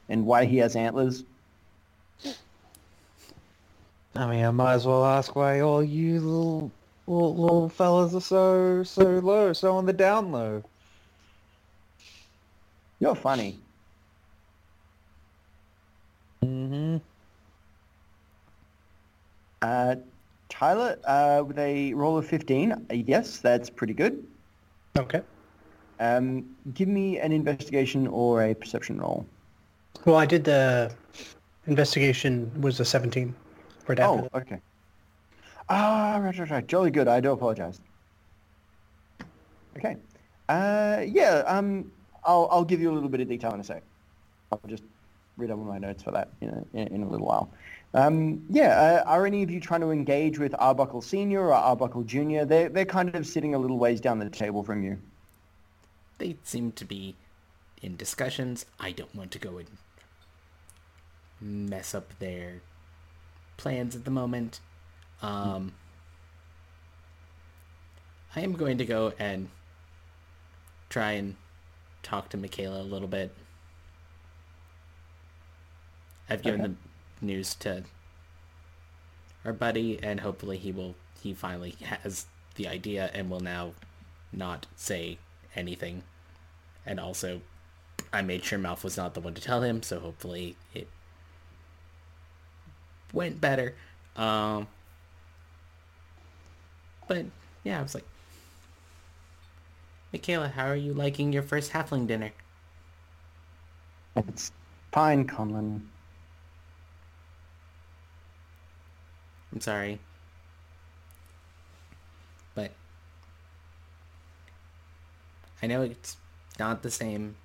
[0.09, 1.23] and why he has antlers?
[4.15, 6.71] I mean, I might as well ask why all you little,
[7.07, 10.63] little, little fellas are so, so low, so on the down low.
[12.99, 13.57] You're funny.
[16.43, 16.97] Mm-hmm.
[19.61, 19.95] Uh,
[20.49, 24.25] Tyler, uh, with a roll of 15, uh, yes, that's pretty good.
[24.97, 25.21] Okay.
[25.99, 29.25] Um, give me an investigation or a perception roll.
[30.05, 30.91] Well, I did the
[31.67, 33.35] investigation was a 17
[33.85, 34.59] for Oh, okay.
[35.69, 36.67] Ah, right, right, right.
[36.67, 37.07] Jolly good.
[37.07, 37.79] I do apologize.
[39.77, 39.95] Okay.
[40.49, 41.43] Uh, yeah.
[41.45, 41.91] Um,
[42.23, 43.83] I'll I'll give you a little bit of detail in a sec.
[44.51, 44.83] I'll just
[45.41, 47.51] read over my notes for that in a, in, a little while.
[47.93, 49.03] Um, yeah.
[49.05, 52.45] Uh, are any of you trying to engage with Arbuckle Senior or Arbuckle Junior?
[52.45, 54.97] They're they're kind of sitting a little ways down the table from you.
[56.19, 57.15] They seem to be
[57.81, 58.65] in discussions.
[58.79, 59.67] I don't want to go and
[61.41, 62.61] mess up their
[63.57, 64.59] plans at the moment.
[65.21, 65.73] Um,
[68.35, 69.49] I am going to go and
[70.89, 71.35] try and
[72.03, 73.35] talk to Michaela a little bit.
[76.31, 76.73] I've given Okay.
[77.19, 77.83] the news to
[79.43, 80.95] our buddy, and hopefully he will.
[81.21, 83.73] He finally has the idea and will now
[84.31, 85.17] not say
[85.57, 86.03] anything.
[86.85, 87.41] And also,
[88.13, 90.87] I made sure Malf was not the one to tell him, so hopefully it
[93.11, 93.75] went better.
[94.15, 94.67] Um,
[97.09, 97.25] but
[97.65, 98.05] yeah, I was like,
[100.13, 102.31] Michaela, how are you liking your first halfling dinner?
[104.15, 104.51] It's
[104.93, 105.81] fine, Conlon.
[109.53, 109.99] I'm sorry.
[112.55, 112.71] But
[115.61, 116.17] I know it's
[116.59, 117.35] not the same,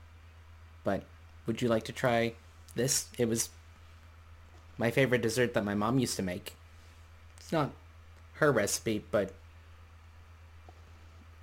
[0.85, 1.03] but
[1.47, 2.35] would you like to try
[2.75, 3.09] this?
[3.19, 3.51] It was
[4.79, 6.55] my favorite dessert that my mom used to make.
[7.39, 7.71] It's not
[8.35, 9.33] her recipe, but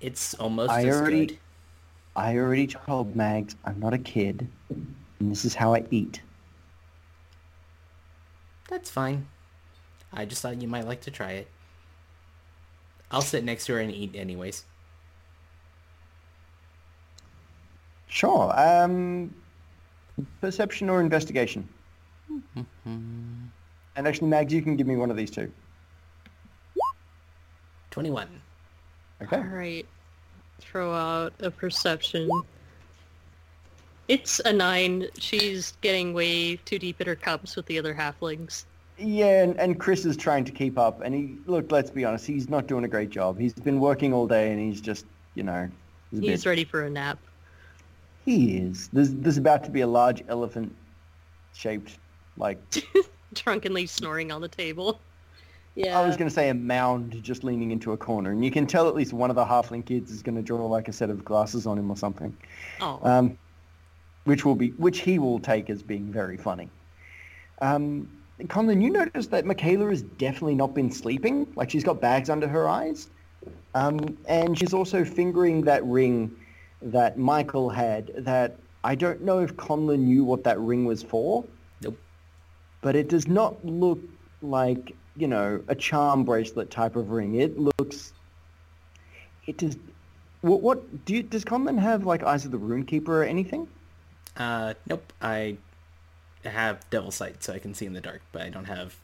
[0.00, 1.38] it's almost I as already- good.
[2.16, 4.94] I already told Mags I'm not a kid, and
[5.32, 6.20] this is how I eat.
[8.68, 9.26] That's fine.
[10.14, 11.48] I just thought you might like to try it.
[13.10, 14.64] I'll sit next to her and eat anyways.
[18.08, 18.52] Sure.
[18.58, 19.34] Um,
[20.40, 21.68] perception or investigation?
[23.96, 25.52] And actually, Mags, you can give me one of these two.
[27.92, 28.28] 21.
[29.22, 29.36] Okay.
[29.36, 29.86] All right.
[30.58, 32.28] Throw out a perception.
[34.08, 35.06] It's a nine.
[35.18, 38.64] She's getting way too deep in her cups with the other halflings.
[38.96, 41.72] Yeah, and, and Chris is trying to keep up, and he look.
[41.72, 43.38] Let's be honest, he's not doing a great job.
[43.38, 45.04] He's been working all day, and he's just,
[45.34, 45.68] you know,
[46.10, 47.18] he's, He's ready for a nap.
[48.24, 48.88] He is.
[48.92, 51.98] There's there's about to be a large elephant-shaped,
[52.36, 52.58] like
[53.34, 55.00] Drunkenly snoring on the table.
[55.74, 55.98] Yeah.
[55.98, 58.64] I was going to say a mound, just leaning into a corner, and you can
[58.64, 61.10] tell at least one of the halfling kids is going to draw like a set
[61.10, 62.36] of glasses on him or something.
[62.80, 63.00] Oh.
[63.02, 63.38] um,
[64.22, 66.70] which will be which he will take as being very funny.
[67.60, 68.08] Um,
[68.42, 71.46] Conlon, you notice that Michaela has definitely not been sleeping.
[71.54, 73.08] Like she's got bags under her eyes,
[73.74, 76.34] um, and she's also fingering that ring
[76.82, 78.10] that Michael had.
[78.24, 81.44] That I don't know if Conlon knew what that ring was for,
[81.80, 81.96] Nope.
[82.80, 84.00] but it does not look
[84.42, 87.36] like you know a charm bracelet type of ring.
[87.36, 88.12] It looks.
[89.46, 89.76] It does.
[90.40, 92.04] What, what do you, does Conlon have?
[92.04, 93.68] Like Eyes of the Runekeeper or anything?
[94.36, 95.12] Uh, nope.
[95.22, 95.56] I
[96.50, 98.96] have devil sight, so I can see in the dark, but I don't have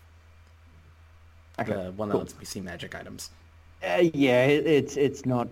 [1.58, 2.18] Okay, the one that cool.
[2.18, 3.30] lets me see magic items.
[3.82, 5.48] Uh, yeah, it, it's it's not.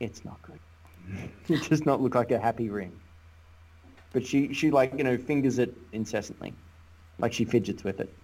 [0.00, 0.58] It's not good.
[1.48, 3.00] it does not look like a happy ring.
[4.12, 6.54] But she she like you know fingers it incessantly,
[7.18, 8.18] like she fidgets with it.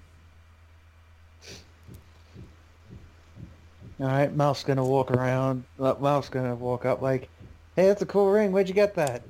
[3.98, 5.64] All right, Malf's gonna walk around.
[5.80, 7.28] uh, Malf's gonna walk up like,
[7.74, 8.52] "Hey, that's a cool ring.
[8.52, 9.24] Where'd you get that?"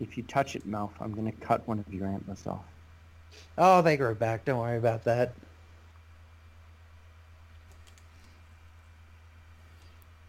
[0.00, 2.64] If you touch it, Malf, I'm gonna cut one of your antlers off.
[3.56, 4.44] Oh, they grow back.
[4.44, 5.32] Don't worry about that.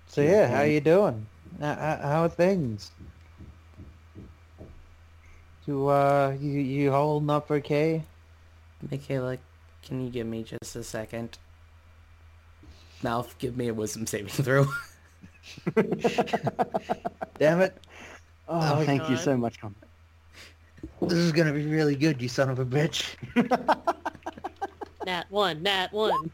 [0.08, 0.74] So yeah, how Okay.
[0.76, 1.28] you doing?
[1.60, 2.92] How, how how are things?
[5.66, 8.04] You uh, you you holding up okay?
[8.90, 9.38] Michaela,
[9.84, 11.38] can you give me just a second?
[13.04, 14.66] Malf, give me a wisdom saving throw.
[17.38, 17.78] Damn it!
[18.50, 19.76] Oh, Oh, thank you so much, Con.
[21.02, 23.16] This is gonna be really good, you son of a bitch.
[25.06, 26.30] Nat one, nat one.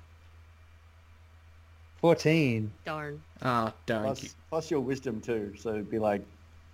[2.01, 2.71] Fourteen.
[2.85, 3.21] Darn.
[3.43, 4.03] oh, darn.
[4.03, 6.25] Plus, plus your wisdom too, so it'd be like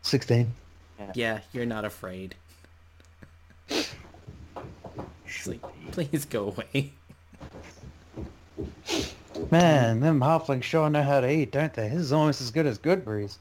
[0.02, 0.52] 16.
[1.14, 2.36] Yeah, you're not afraid.
[3.70, 3.88] It's
[5.46, 5.62] like,
[5.92, 6.94] please go away.
[9.52, 11.90] Man, them halflings sure know how to eat, don't they?
[11.90, 13.38] This is almost as good as Goodberries.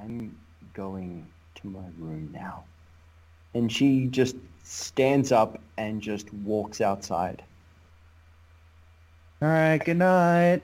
[0.00, 0.36] I'm
[0.74, 1.26] going
[1.56, 2.64] to my room now.
[3.54, 7.42] And she just stands up and just walks outside.
[9.40, 10.62] All right, good night.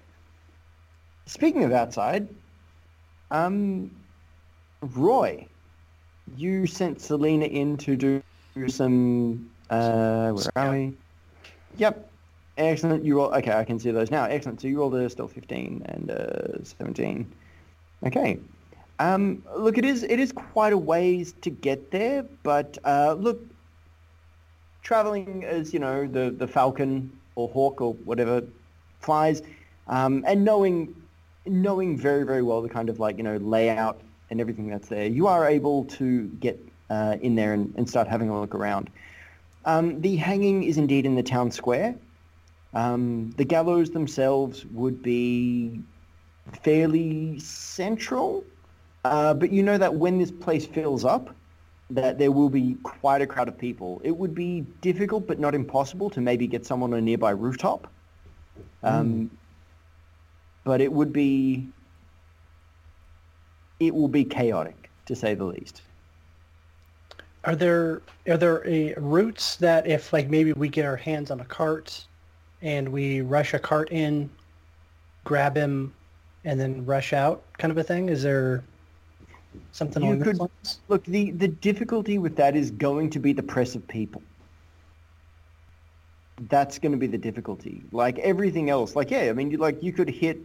[1.27, 2.29] Speaking of outside,
[3.31, 3.91] um,
[4.83, 5.47] Roy,
[6.37, 8.23] you sent Selena in to do
[8.69, 10.97] some, uh, where are we?
[11.77, 12.11] Yep.
[12.57, 13.05] Excellent.
[13.05, 14.25] You roll, okay, I can see those now.
[14.25, 14.61] Excellent.
[14.61, 17.33] So you rolled a still 15 and uh, 17.
[18.07, 18.39] Okay.
[18.99, 23.41] Um, look, it is it is quite a ways to get there, but uh, look,
[24.83, 28.43] traveling as you know the the Falcon or Hawk or whatever
[29.01, 29.43] flies,
[29.89, 30.95] um, and knowing
[31.47, 35.07] knowing very very well the kind of like you know layout and everything that's there,
[35.07, 36.59] you are able to get
[36.91, 38.91] uh, in there and, and start having a look around.
[39.65, 41.95] Um, the hanging is indeed in the town square.
[42.75, 45.81] Um, the gallows themselves would be
[46.63, 48.45] fairly central,
[49.05, 51.35] uh, but you know that when this place fills up,
[51.91, 54.01] that there will be quite a crowd of people.
[54.05, 57.87] It would be difficult, but not impossible, to maybe get someone on a nearby rooftop.
[58.83, 59.31] Um,
[60.65, 61.69] But it would be,
[63.81, 65.83] it will be chaotic, to say the least.
[67.45, 71.41] Are there are there uh, routes that if like maybe we get our hands on
[71.41, 72.07] a cart
[72.63, 74.31] and we rush a cart in,
[75.25, 75.93] grab him,
[76.47, 78.09] and then rush out, kind of a thing?
[78.09, 78.65] Is there
[79.73, 80.39] something You could-?
[80.89, 84.23] Look, the, the difficulty with that is going to be the press of people.
[86.49, 87.83] That's going to be the difficulty.
[87.93, 90.39] Like everything else, like yeah, I mean, you, like you could hit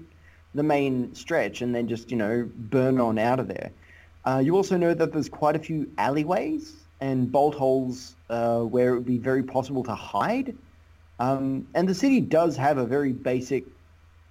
[0.54, 3.72] the main stretch and then just you know burn on out of there.
[4.26, 8.92] Uh, you also know that there's quite a few alleyways and bolt holes uh, where
[8.92, 10.56] it would be very possible to hide.
[11.20, 13.66] Um, and the city does have a very basic,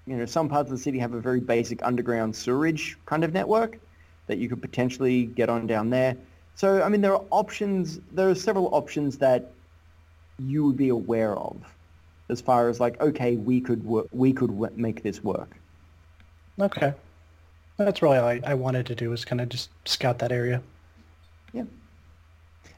[0.07, 3.33] you know, some parts of the city have a very basic underground sewerage kind of
[3.33, 3.79] network
[4.29, 6.17] that you could potentially get on down there.
[6.55, 8.01] So, I mean, there are options.
[8.13, 9.51] There are several options that
[10.39, 11.57] you would be aware of,
[12.29, 15.57] as far as like, okay, we could work, we could w- make this work.
[16.61, 16.95] Okay.
[17.77, 20.61] That's really all I, I wanted to do was kind of just scout that area.
[21.53, 21.65] Yeah.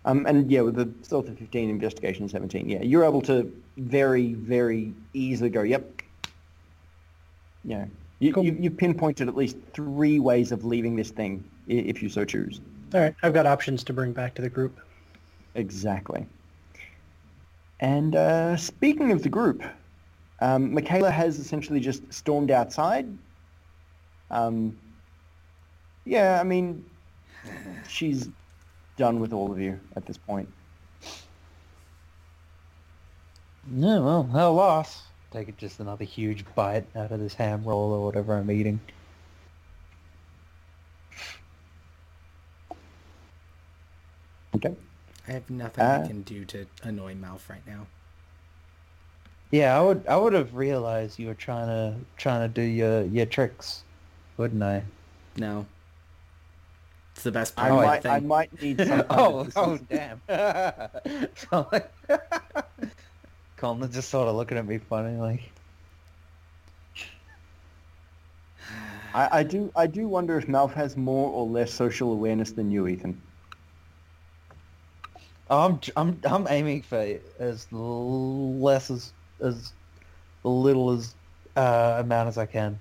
[0.05, 4.35] Um, and yeah, with the stealth of 15, investigation 17, yeah, you're able to very,
[4.35, 6.03] very easily go, yep.
[7.65, 7.87] Yeah.
[8.21, 8.45] You, Cool.
[8.45, 12.61] you, you pinpointed at least three ways of leaving this thing, if you so choose.
[12.95, 14.79] All right, I've got options to bring back to the group.
[15.55, 16.27] Exactly.
[17.81, 19.63] And uh, speaking of the group,
[20.41, 23.07] um, Michaela has essentially just stormed outside.
[24.31, 24.77] Um,
[26.05, 26.85] yeah, I mean,
[27.89, 28.29] she's
[28.97, 30.49] done with all of you at this point.
[33.73, 35.10] Yeah, well, hell loss.
[35.31, 38.81] Take it just another huge bite out of this ham roll or whatever I'm eating.
[44.55, 44.75] Okay.
[45.29, 47.87] I have nothing I Uh, can do to annoy Malf right now.
[49.53, 53.05] Yeah, I would I would have realized you were trying to trying to do your
[53.05, 53.83] your tricks,
[54.37, 54.85] wouldn't I?
[55.37, 55.67] No.
[57.15, 60.21] It's the best I part of the might, I might need some oh, oh, damn.
[61.35, 61.93] so, like,
[63.61, 65.43] Colin's just sort of looking at me funny, like,
[69.13, 72.71] I, I do I do wonder if Malf has more or less social awareness than
[72.71, 73.21] you, Ethan.
[75.51, 79.75] I'm I'm I'm aiming for as less as as
[80.43, 81.15] little as
[81.55, 82.81] uh, amount as I can,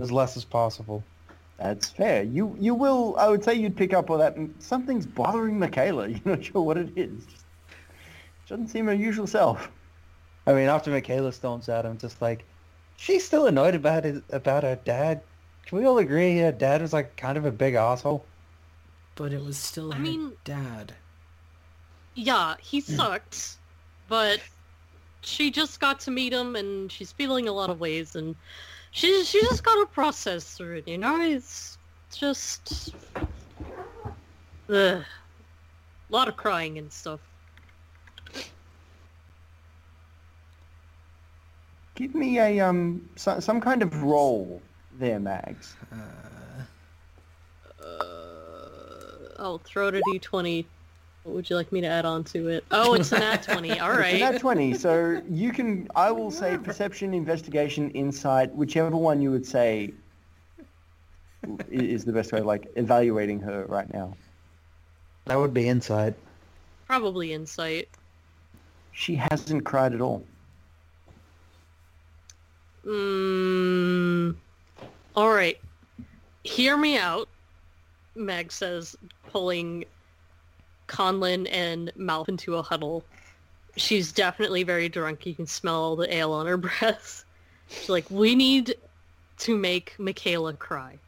[0.00, 1.04] as less as possible.
[1.58, 2.24] That's fair.
[2.24, 3.14] You you will.
[3.18, 4.36] I would say you'd pick up on that.
[4.58, 6.08] Something's bothering Michaela.
[6.08, 7.24] You're not sure what it is.
[8.48, 9.70] Doesn't seem her usual self.
[10.46, 12.44] I mean, after Michaela storms out, I'm just like,
[12.96, 15.20] she's still annoyed about his about her dad.
[15.66, 18.24] Can we all agree her dad was like kind of a big asshole?
[19.14, 20.94] But it was still I her mean- dad.
[22.14, 22.92] Yeah, he hmm.
[22.92, 23.56] sucked,
[24.08, 24.40] but
[25.22, 28.36] she just got to meet him, and she's feeling a lot of ways, and
[28.90, 30.88] she she just got to process through it.
[30.88, 31.78] You know, it's
[32.14, 33.26] just ugh.
[34.68, 35.04] a
[36.10, 37.20] lot of crying and stuff.
[41.94, 44.60] Give me a um so, some kind of roll
[44.98, 45.74] there, Mags.
[45.92, 45.96] Uh,
[47.84, 50.64] Uh, I'll throw it a d20.
[51.24, 52.64] What would you like me to add on to it?
[52.70, 53.70] Oh, it's an nat 20.
[53.80, 54.20] All It's a right.
[54.20, 54.74] nat twenty.
[54.74, 55.88] So you can.
[55.94, 59.92] I will say perception, investigation, insight, whichever one you would say.
[61.70, 64.16] is the best way of like evaluating her right now.
[65.26, 66.14] That would be insight.
[66.86, 67.88] Probably insight.
[68.92, 70.24] She hasn't cried at all.
[72.84, 74.34] Mm,
[75.14, 75.58] all right.
[76.44, 77.28] Hear me out,
[78.14, 78.96] Meg says,
[79.30, 79.84] pulling
[80.88, 83.04] Conlin and Malf into a huddle.
[83.76, 85.24] She's definitely very drunk.
[85.24, 87.24] You can smell the ale on her breath.
[87.68, 88.74] She's like, we need
[89.38, 90.98] to make Michaela cry.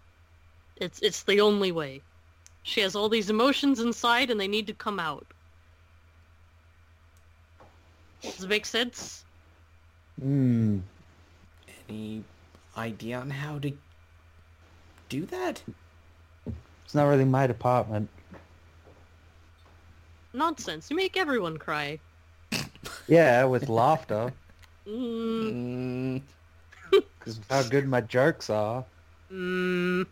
[0.77, 2.01] It's it's the only way.
[2.63, 5.27] She has all these emotions inside and they need to come out.
[8.23, 9.25] Does it make sense?
[10.21, 10.79] Hmm.
[11.89, 12.25] Any
[12.77, 13.73] idea on how to
[15.09, 15.63] do that?
[16.85, 18.09] It's not really my department.
[20.33, 20.91] Nonsense.
[20.91, 21.99] You make everyone cry.
[23.07, 24.33] Yeah, with laughter.
[24.87, 26.23] Mm,
[26.93, 28.85] Mm, Because how good my jokes are.
[29.33, 30.07] mm.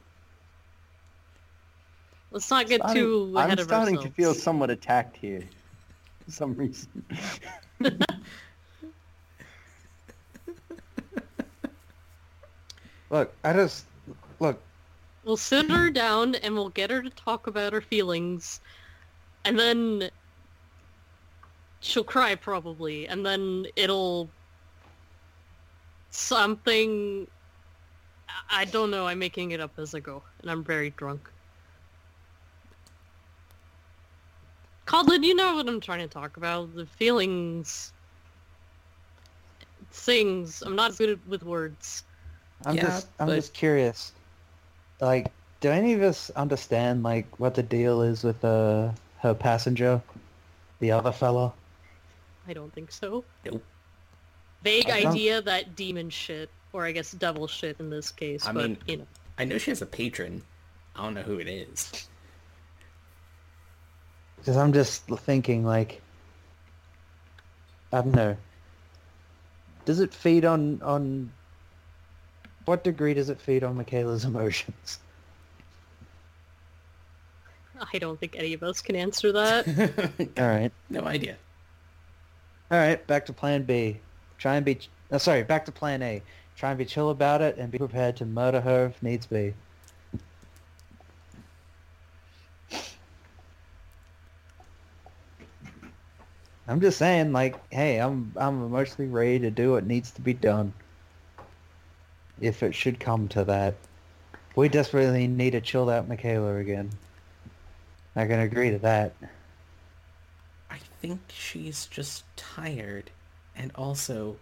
[2.31, 3.53] Let's not get Starting- too ahead of it.
[3.53, 4.17] I'm of starting ourselves.
[4.17, 5.43] to feel somewhat attacked here
[6.25, 7.05] for some reason.
[13.13, 13.85] Look, I just
[14.41, 14.59] look.
[15.23, 18.61] We'll sit her down and we'll get her to talk about her feelings,
[19.45, 20.11] and then
[21.81, 24.31] she'll cry probably, and then it'll
[26.11, 27.27] something.
[28.49, 29.07] I- don't know.
[29.07, 31.31] I'm making it up as I go, and I'm very drunk.
[34.87, 36.75] Codlin, you know what I'm trying to talk about.
[36.75, 37.93] The feelings,
[39.91, 40.63] things.
[40.63, 42.05] I'm not good with words.
[42.65, 44.13] I'm Yeah, just I'm but- just curious.
[45.01, 48.91] Like, do any of us understand like what the deal is with uh
[49.21, 50.01] her passenger,
[50.81, 51.53] the other fella?
[52.49, 53.25] I don't think so.
[53.45, 53.63] Nope.
[54.65, 58.69] Vague idea that demon shit, or I guess devil shit in this case, I but
[58.71, 59.07] mean- you know.
[59.39, 60.43] I know she has a patron.
[60.95, 62.07] I don't know who it is.
[64.37, 66.01] Because I'm just thinking like,
[67.93, 68.37] I don't know.
[69.85, 71.33] Does it feed on on?
[72.65, 74.99] What degree does it feed on Michaela's emotions?
[77.93, 79.67] I don't think any of us can answer that.
[80.39, 80.71] All right.
[80.91, 81.37] no idea.
[82.71, 84.01] All right, back to plan B.
[84.39, 86.23] Try and be, ch- uh, sorry, back to plan A.
[86.57, 89.55] Try and be chill about it and be prepared to murder her if needs be.
[96.69, 100.33] I'm just saying, like, hey, I'm I'm emotionally ready to do what needs to be
[100.33, 100.73] done.
[102.41, 103.75] If it should come to that,
[104.57, 106.91] we desperately need to chill out Michaela again.
[108.17, 109.15] I can agree to that.
[110.71, 113.11] I think she's just tired.
[113.57, 114.37] And also,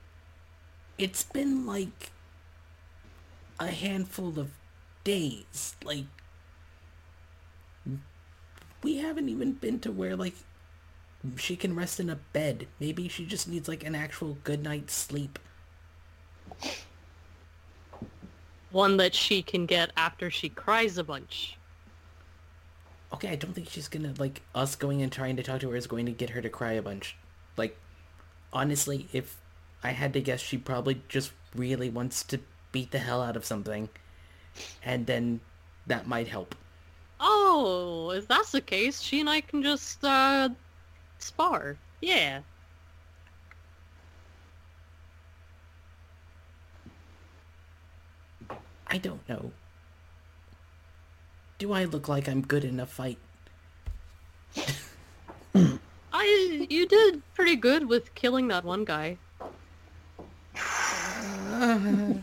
[0.99, 2.11] it's been like
[3.59, 4.51] a handful of
[5.05, 5.75] days.
[5.85, 6.07] Like,
[8.83, 10.35] we haven't even been to where, like,
[11.37, 12.67] she can rest in a bed.
[12.79, 15.39] Maybe she just needs, like, an actual good night's sleep.
[18.71, 21.57] One that she can get after she cries a bunch.
[23.13, 25.77] Okay, I don't think she's gonna, like, us going and trying to talk to her
[25.77, 27.17] is going to get her to cry a bunch.
[27.57, 27.77] Like,
[28.53, 29.37] honestly, if
[29.83, 32.39] I had to guess, she probably just really wants to
[32.73, 33.89] beat the hell out of something.
[34.83, 35.41] And then
[35.87, 36.55] that might help.
[37.19, 40.49] Oh, if that's the case, she and I can just uh
[41.19, 41.77] spar.
[42.01, 42.41] Yeah.
[48.91, 49.53] I don't know.
[51.59, 53.19] Do I look like I'm good in a fight?
[56.13, 59.17] I you did pretty good with killing that one guy.
[61.63, 62.23] I'm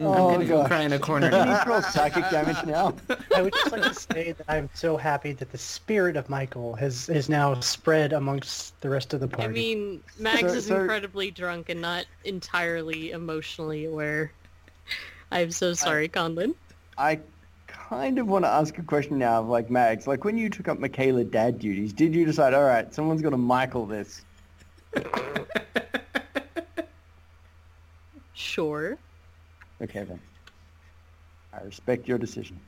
[0.00, 2.94] Oh, gonna go cry in a corner Can you roll psychic damage now?
[3.34, 6.74] I would just like to say that I'm so happy that the spirit of Michael
[6.74, 9.44] has is now spread amongst the rest of the party.
[9.44, 14.32] I mean, Mags So- is so- incredibly drunk and not entirely emotionally aware.
[15.30, 16.54] I'm so sorry, Conlin.
[16.96, 17.20] I
[17.66, 20.06] kind of want to ask a question now of like Mags.
[20.06, 23.30] Like when you took up Michaela dad duties, did you decide, all right, someone's got
[23.30, 24.22] to Michael this?
[28.34, 28.98] Sure.
[29.80, 30.20] Okay then.
[31.52, 32.60] I respect your decision.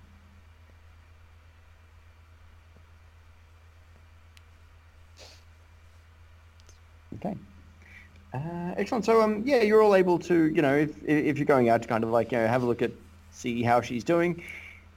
[7.17, 7.37] Okay.
[8.35, 9.05] Uh, excellent.
[9.05, 11.89] So, um, yeah, you're all able to, you know, if if you're going out to
[11.89, 12.93] kind of like, you know, have a look at,
[13.31, 14.43] see how she's doing.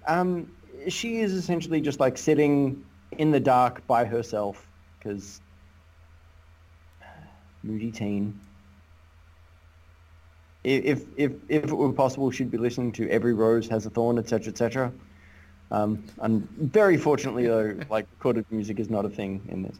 [0.08, 0.52] Um,
[0.88, 2.84] she is essentially just like sitting
[3.18, 4.68] in the dark by herself
[5.00, 5.42] because
[7.64, 8.40] moody teen.
[10.64, 14.18] if if if it were possible, she'd be listening to "Every Rose Has a Thorn,"
[14.18, 14.92] etc., etc.
[15.72, 19.78] Um, and very fortunately, though, like recorded music is not a thing in this.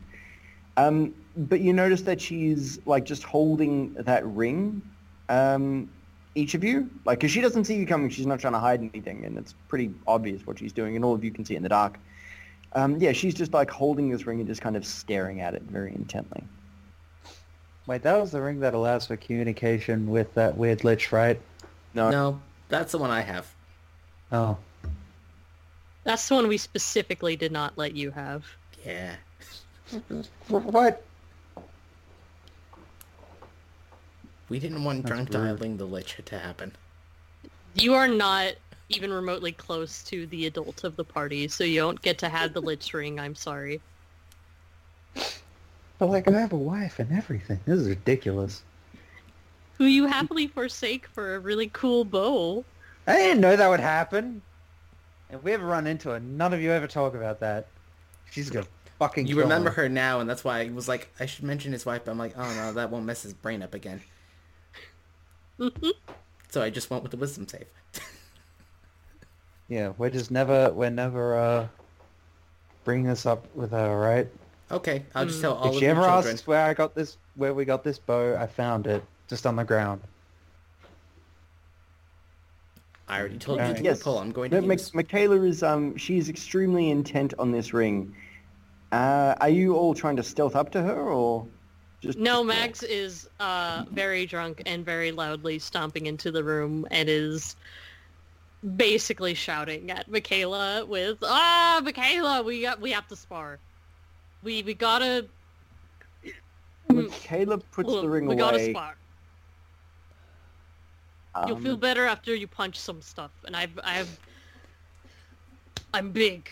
[0.78, 4.82] Um, but you notice that she's like just holding that ring,
[5.30, 5.90] um,
[6.36, 8.10] each of you, like, because she doesn't see you coming.
[8.10, 11.14] She's not trying to hide anything, and it's pretty obvious what she's doing, and all
[11.14, 11.98] of you can see it in the dark.
[12.74, 15.64] Um, yeah, she's just like holding this ring and just kind of staring at it
[15.64, 16.44] very intently.
[17.88, 21.40] Wait, that was the ring that allows for communication with that weird lich, right?
[21.94, 23.52] No, No, that's the one I have.
[24.32, 24.58] Oh.
[26.04, 28.46] That's the one we specifically did not let you have.
[28.86, 29.16] Yeah.
[30.50, 31.04] What?
[34.50, 35.34] We didn't want That's drunk rude.
[35.34, 36.76] dialing the lich to happen.
[37.76, 38.54] You are not
[38.90, 42.54] even remotely close to the adult of the party, so you don't get to have
[42.54, 43.20] the lich ring.
[43.20, 43.80] I'm sorry.
[46.00, 47.60] But like, I have a wife and everything.
[47.66, 48.64] This is ridiculous.
[49.78, 52.66] Who you happily forsake for a really cool bow.
[53.06, 54.42] I didn't know that would happen.
[55.30, 57.68] If we ever run into her, none of you ever talk about that.
[58.32, 58.66] She's gonna
[58.98, 59.28] fucking.
[59.28, 59.76] You kill remember me.
[59.76, 62.18] her now, and that's why I was like, I should mention his wife, but I'm
[62.18, 64.02] like, oh no, that won't mess his brain up again.
[66.52, 67.66] So I just went with the wisdom save.
[69.68, 71.68] Yeah, we're just never, we're never uh,
[72.84, 74.28] bringing this up with her, right?
[74.72, 76.34] Okay, I'll just tell all if of she ever children.
[76.34, 79.56] asks where I got this, where we got this bow, I found it just on
[79.58, 80.02] the ground.
[83.08, 83.78] I already told you Alright.
[83.78, 84.02] to Yes.
[84.04, 84.18] pull.
[84.20, 84.94] I'm going No, to Mi- use.
[84.94, 88.16] Michaela is um she's extremely intent on this ring.
[88.92, 91.46] Uh, are you all trying to stealth up to her or
[92.02, 97.10] just No, Mags is uh, very drunk and very loudly stomping into the room and
[97.10, 97.56] is
[98.76, 103.60] basically shouting at Michaela with, "Ah, Michaela, we got, we have to spar.
[104.44, 105.28] We we gotta,
[106.90, 108.72] Michaela puts the ring we gotta away.
[108.72, 108.96] spar.
[111.48, 113.32] You'll feel um, better after you punch some stuff.
[113.46, 114.20] And I've I've
[115.94, 116.50] I'm big.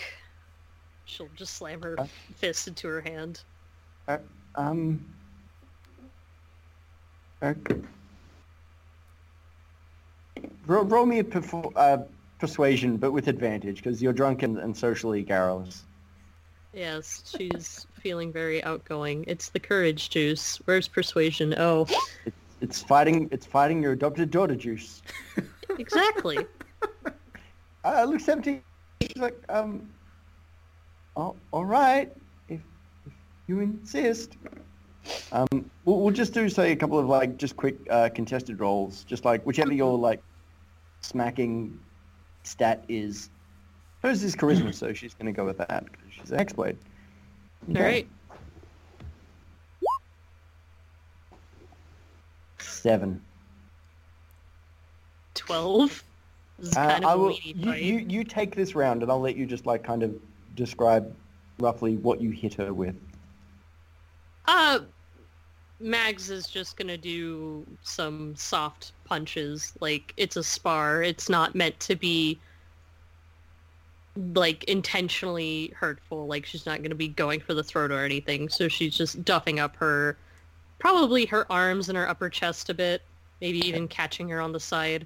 [1.05, 2.07] She'll just slam her Uh.
[2.35, 3.43] fist into her hand.
[4.55, 5.03] Um.
[7.43, 7.75] Okay.
[10.65, 11.99] Roll, roll me a perfor- uh,
[12.39, 15.83] persuasion, but with advantage, because you're drunk and, and socially garrulous.
[16.73, 19.23] Yes, she's feeling very outgoing.
[19.27, 20.57] It's the courage juice.
[20.65, 21.55] Where's persuasion?
[21.57, 21.87] Oh,
[22.61, 23.29] It's fighting.
[23.31, 25.01] It's fighting your adopted daughter juice.
[25.77, 26.45] exactly.
[27.85, 28.61] Uh, look, seventeen.
[29.01, 29.87] She's like, um.
[31.15, 32.11] Oh, all right.
[32.49, 32.59] If,
[33.05, 33.13] if
[33.47, 34.35] you insist.
[35.31, 39.03] Um, we'll, we'll just do say a couple of like just quick uh, contested rolls,
[39.03, 40.21] just like whichever your like
[41.01, 41.79] smacking
[42.43, 43.29] stat is.
[44.03, 46.77] Hers is charisma, so she's gonna go with that she's an exploit.
[47.67, 48.07] All right.
[52.59, 53.21] Seven.
[55.33, 56.03] Twelve.
[56.75, 57.37] Uh, I will.
[57.43, 60.15] You, you you take this round, and I'll let you just like kind of
[60.55, 61.13] describe
[61.59, 62.95] roughly what you hit her with.
[64.47, 64.79] Uh,
[65.79, 69.73] Mags is just gonna do some soft punches.
[69.79, 71.03] Like it's a spar.
[71.03, 72.39] It's not meant to be
[74.33, 76.25] like intentionally hurtful.
[76.25, 78.49] Like she's not gonna be going for the throat or anything.
[78.49, 80.17] So she's just duffing up her,
[80.79, 83.03] probably her arms and her upper chest a bit.
[83.39, 85.05] Maybe even catching her on the side.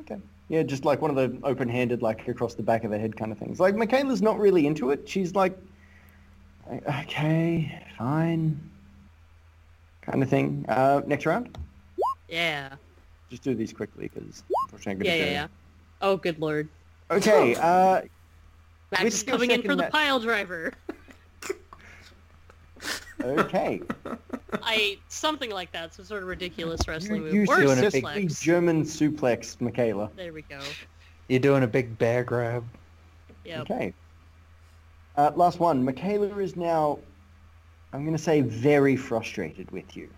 [0.00, 0.18] Okay.
[0.48, 3.30] Yeah, just like one of the open-handed, like across the back of the head kind
[3.30, 3.60] of things.
[3.60, 5.08] Like Michaela's not really into it.
[5.08, 5.56] She's like,
[6.88, 8.69] okay, fine,
[10.10, 10.64] kind of thing.
[10.68, 11.56] Uh, next round,
[12.28, 12.70] Yeah.
[13.30, 15.46] just do these quickly because unfortunately Yeah, I'm yeah, gonna yeah.
[16.02, 16.68] Oh, good lord.
[17.10, 17.54] Okay.
[17.60, 18.02] Uh,
[18.92, 20.72] Mags is coming in for the ma- pile driver.
[23.22, 23.80] okay.
[24.64, 27.34] I something like that, some sort of ridiculous wrestling you move.
[27.34, 30.10] you Or doing a big- German suplex, Michaela.
[30.16, 30.58] There we go.
[31.28, 32.64] You're doing a big bear grab.
[33.44, 33.60] Yep.
[33.70, 33.94] Okay.
[35.16, 35.84] Uh, last one.
[35.84, 36.98] Michaela is now,
[37.92, 40.08] I'm going to say, very frustrated with you.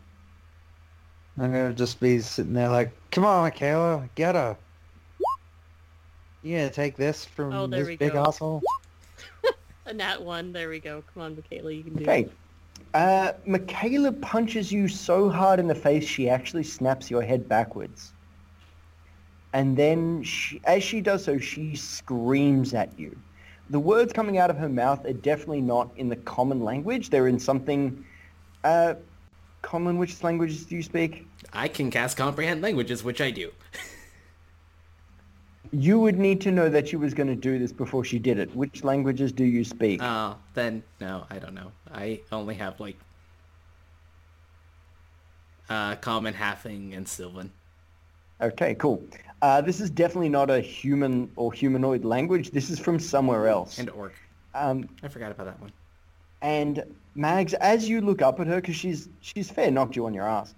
[1.39, 4.57] I'm gonna just be sitting there like, come on, Michaela, get her.
[6.43, 8.25] You gonna take this from Oh, this big go.
[8.27, 8.62] asshole?
[9.87, 10.53] A nat one.
[10.53, 11.03] There we go.
[11.14, 12.20] Come on, Michaela, you can do Okay.
[12.23, 12.33] it.
[12.95, 18.12] Uh, Michaela punches you so hard in the face she actually snaps your head backwards.
[19.55, 23.16] And then, she, as she does so, she screams at you.
[23.71, 27.11] The words coming out of her mouth are definitely not in the common language.
[27.11, 28.05] They're in something...
[28.65, 28.95] Uh,
[29.63, 31.27] common, which languages do you speak?
[31.53, 33.51] I can cast comprehend languages, which I do.
[35.75, 38.39] You would need to know that she was going to do this before she did
[38.39, 38.55] it.
[38.55, 40.03] Which languages do you speak?
[40.03, 41.73] Oh, then no, I don't know.
[41.91, 42.99] I only have like
[45.71, 47.51] uh, common, halfling, and Sylvan.
[48.39, 49.03] Okay, cool.
[49.43, 52.53] Uh, this is definitely not a human or humanoid language.
[52.53, 53.78] This is from somewhere else.
[53.78, 54.14] And orc.
[54.55, 55.72] Um, I forgot about that one.
[56.43, 56.84] and
[57.14, 60.26] Mags, as you look up at her, because she's she's fair knocked you on your
[60.28, 60.55] ass,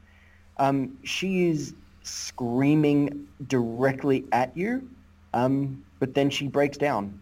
[0.59, 4.89] um, she is screaming directly at you,
[5.33, 7.19] um, but then she breaks down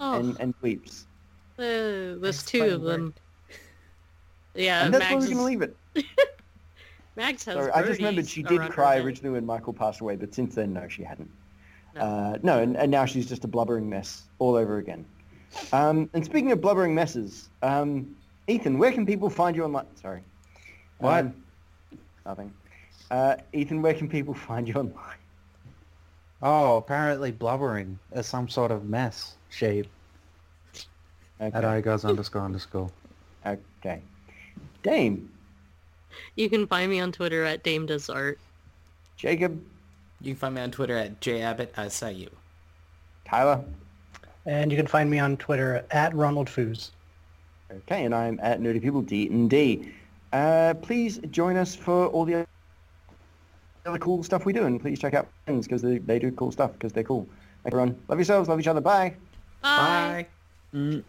[0.00, 1.06] Oh, and, and weeps.
[1.58, 1.62] uh,
[2.20, 3.14] there's two of them.
[4.54, 5.76] Yeah, and that's where we're going to leave it.
[7.20, 10.00] Mags has Sorry, I just remembered she did around her cry originally when Michael passed
[10.00, 11.30] away, but since then, no, she hadn't.
[11.94, 12.00] No.
[12.00, 15.04] Uh, no, and, and now she's just a blubbering mess all over again.
[15.72, 18.16] Um, and speaking of blubbering messes, um,
[18.46, 19.84] Ethan, where can people find you online?
[19.96, 20.22] Sorry.
[20.98, 21.26] What?
[21.26, 21.34] Um,
[22.24, 22.54] nothing.
[23.10, 25.18] Uh, Ethan, where can people find you online?
[26.42, 29.88] Oh, apparently blubbering is some sort of mess shape.
[31.38, 31.82] At Okay.
[31.82, 32.90] igos underscore underscore.
[33.44, 34.00] okay.
[34.82, 35.29] Dame,
[36.36, 38.38] You can find me on Twitter at Dame Does Art.
[39.16, 39.60] Jacob,
[40.20, 42.28] You can find me on Twitter at jabbottsiu.
[43.24, 43.62] Tyler.
[44.46, 46.90] And you can find me on Twitter at Ronald Foos.
[47.70, 49.92] Okay, and I'm at Nerdy People D and D.
[50.32, 52.46] Uh, please join us for all the
[53.86, 56.50] other cool stuff we do, and please check out friends because they, they do cool
[56.50, 57.28] stuff because they're cool.
[57.62, 58.00] Thank everyone.
[58.08, 58.48] Love yourselves.
[58.48, 58.80] Love each other.
[58.80, 59.14] Bye.
[59.62, 60.26] Bye.
[60.72, 60.78] Bye.
[60.78, 61.04] Mm.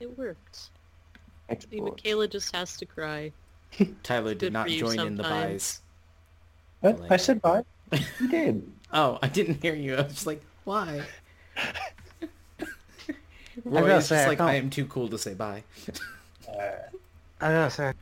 [0.00, 0.70] It worked.
[1.50, 1.90] See, Export.
[1.96, 3.32] Michaela just has to cry.
[4.02, 5.52] Tyler Good did not for you join in the sometimes.
[5.52, 5.80] buys.
[6.80, 7.00] What?
[7.00, 7.64] Like- I said bye.
[8.20, 8.72] You did.
[8.92, 9.96] Oh, I didn't hear you.
[9.96, 11.02] I was just like, why?
[12.58, 12.70] gotta
[13.64, 15.64] Roy is say, just I like, can't- I am too cool to say bye.
[16.48, 17.92] I gotta say,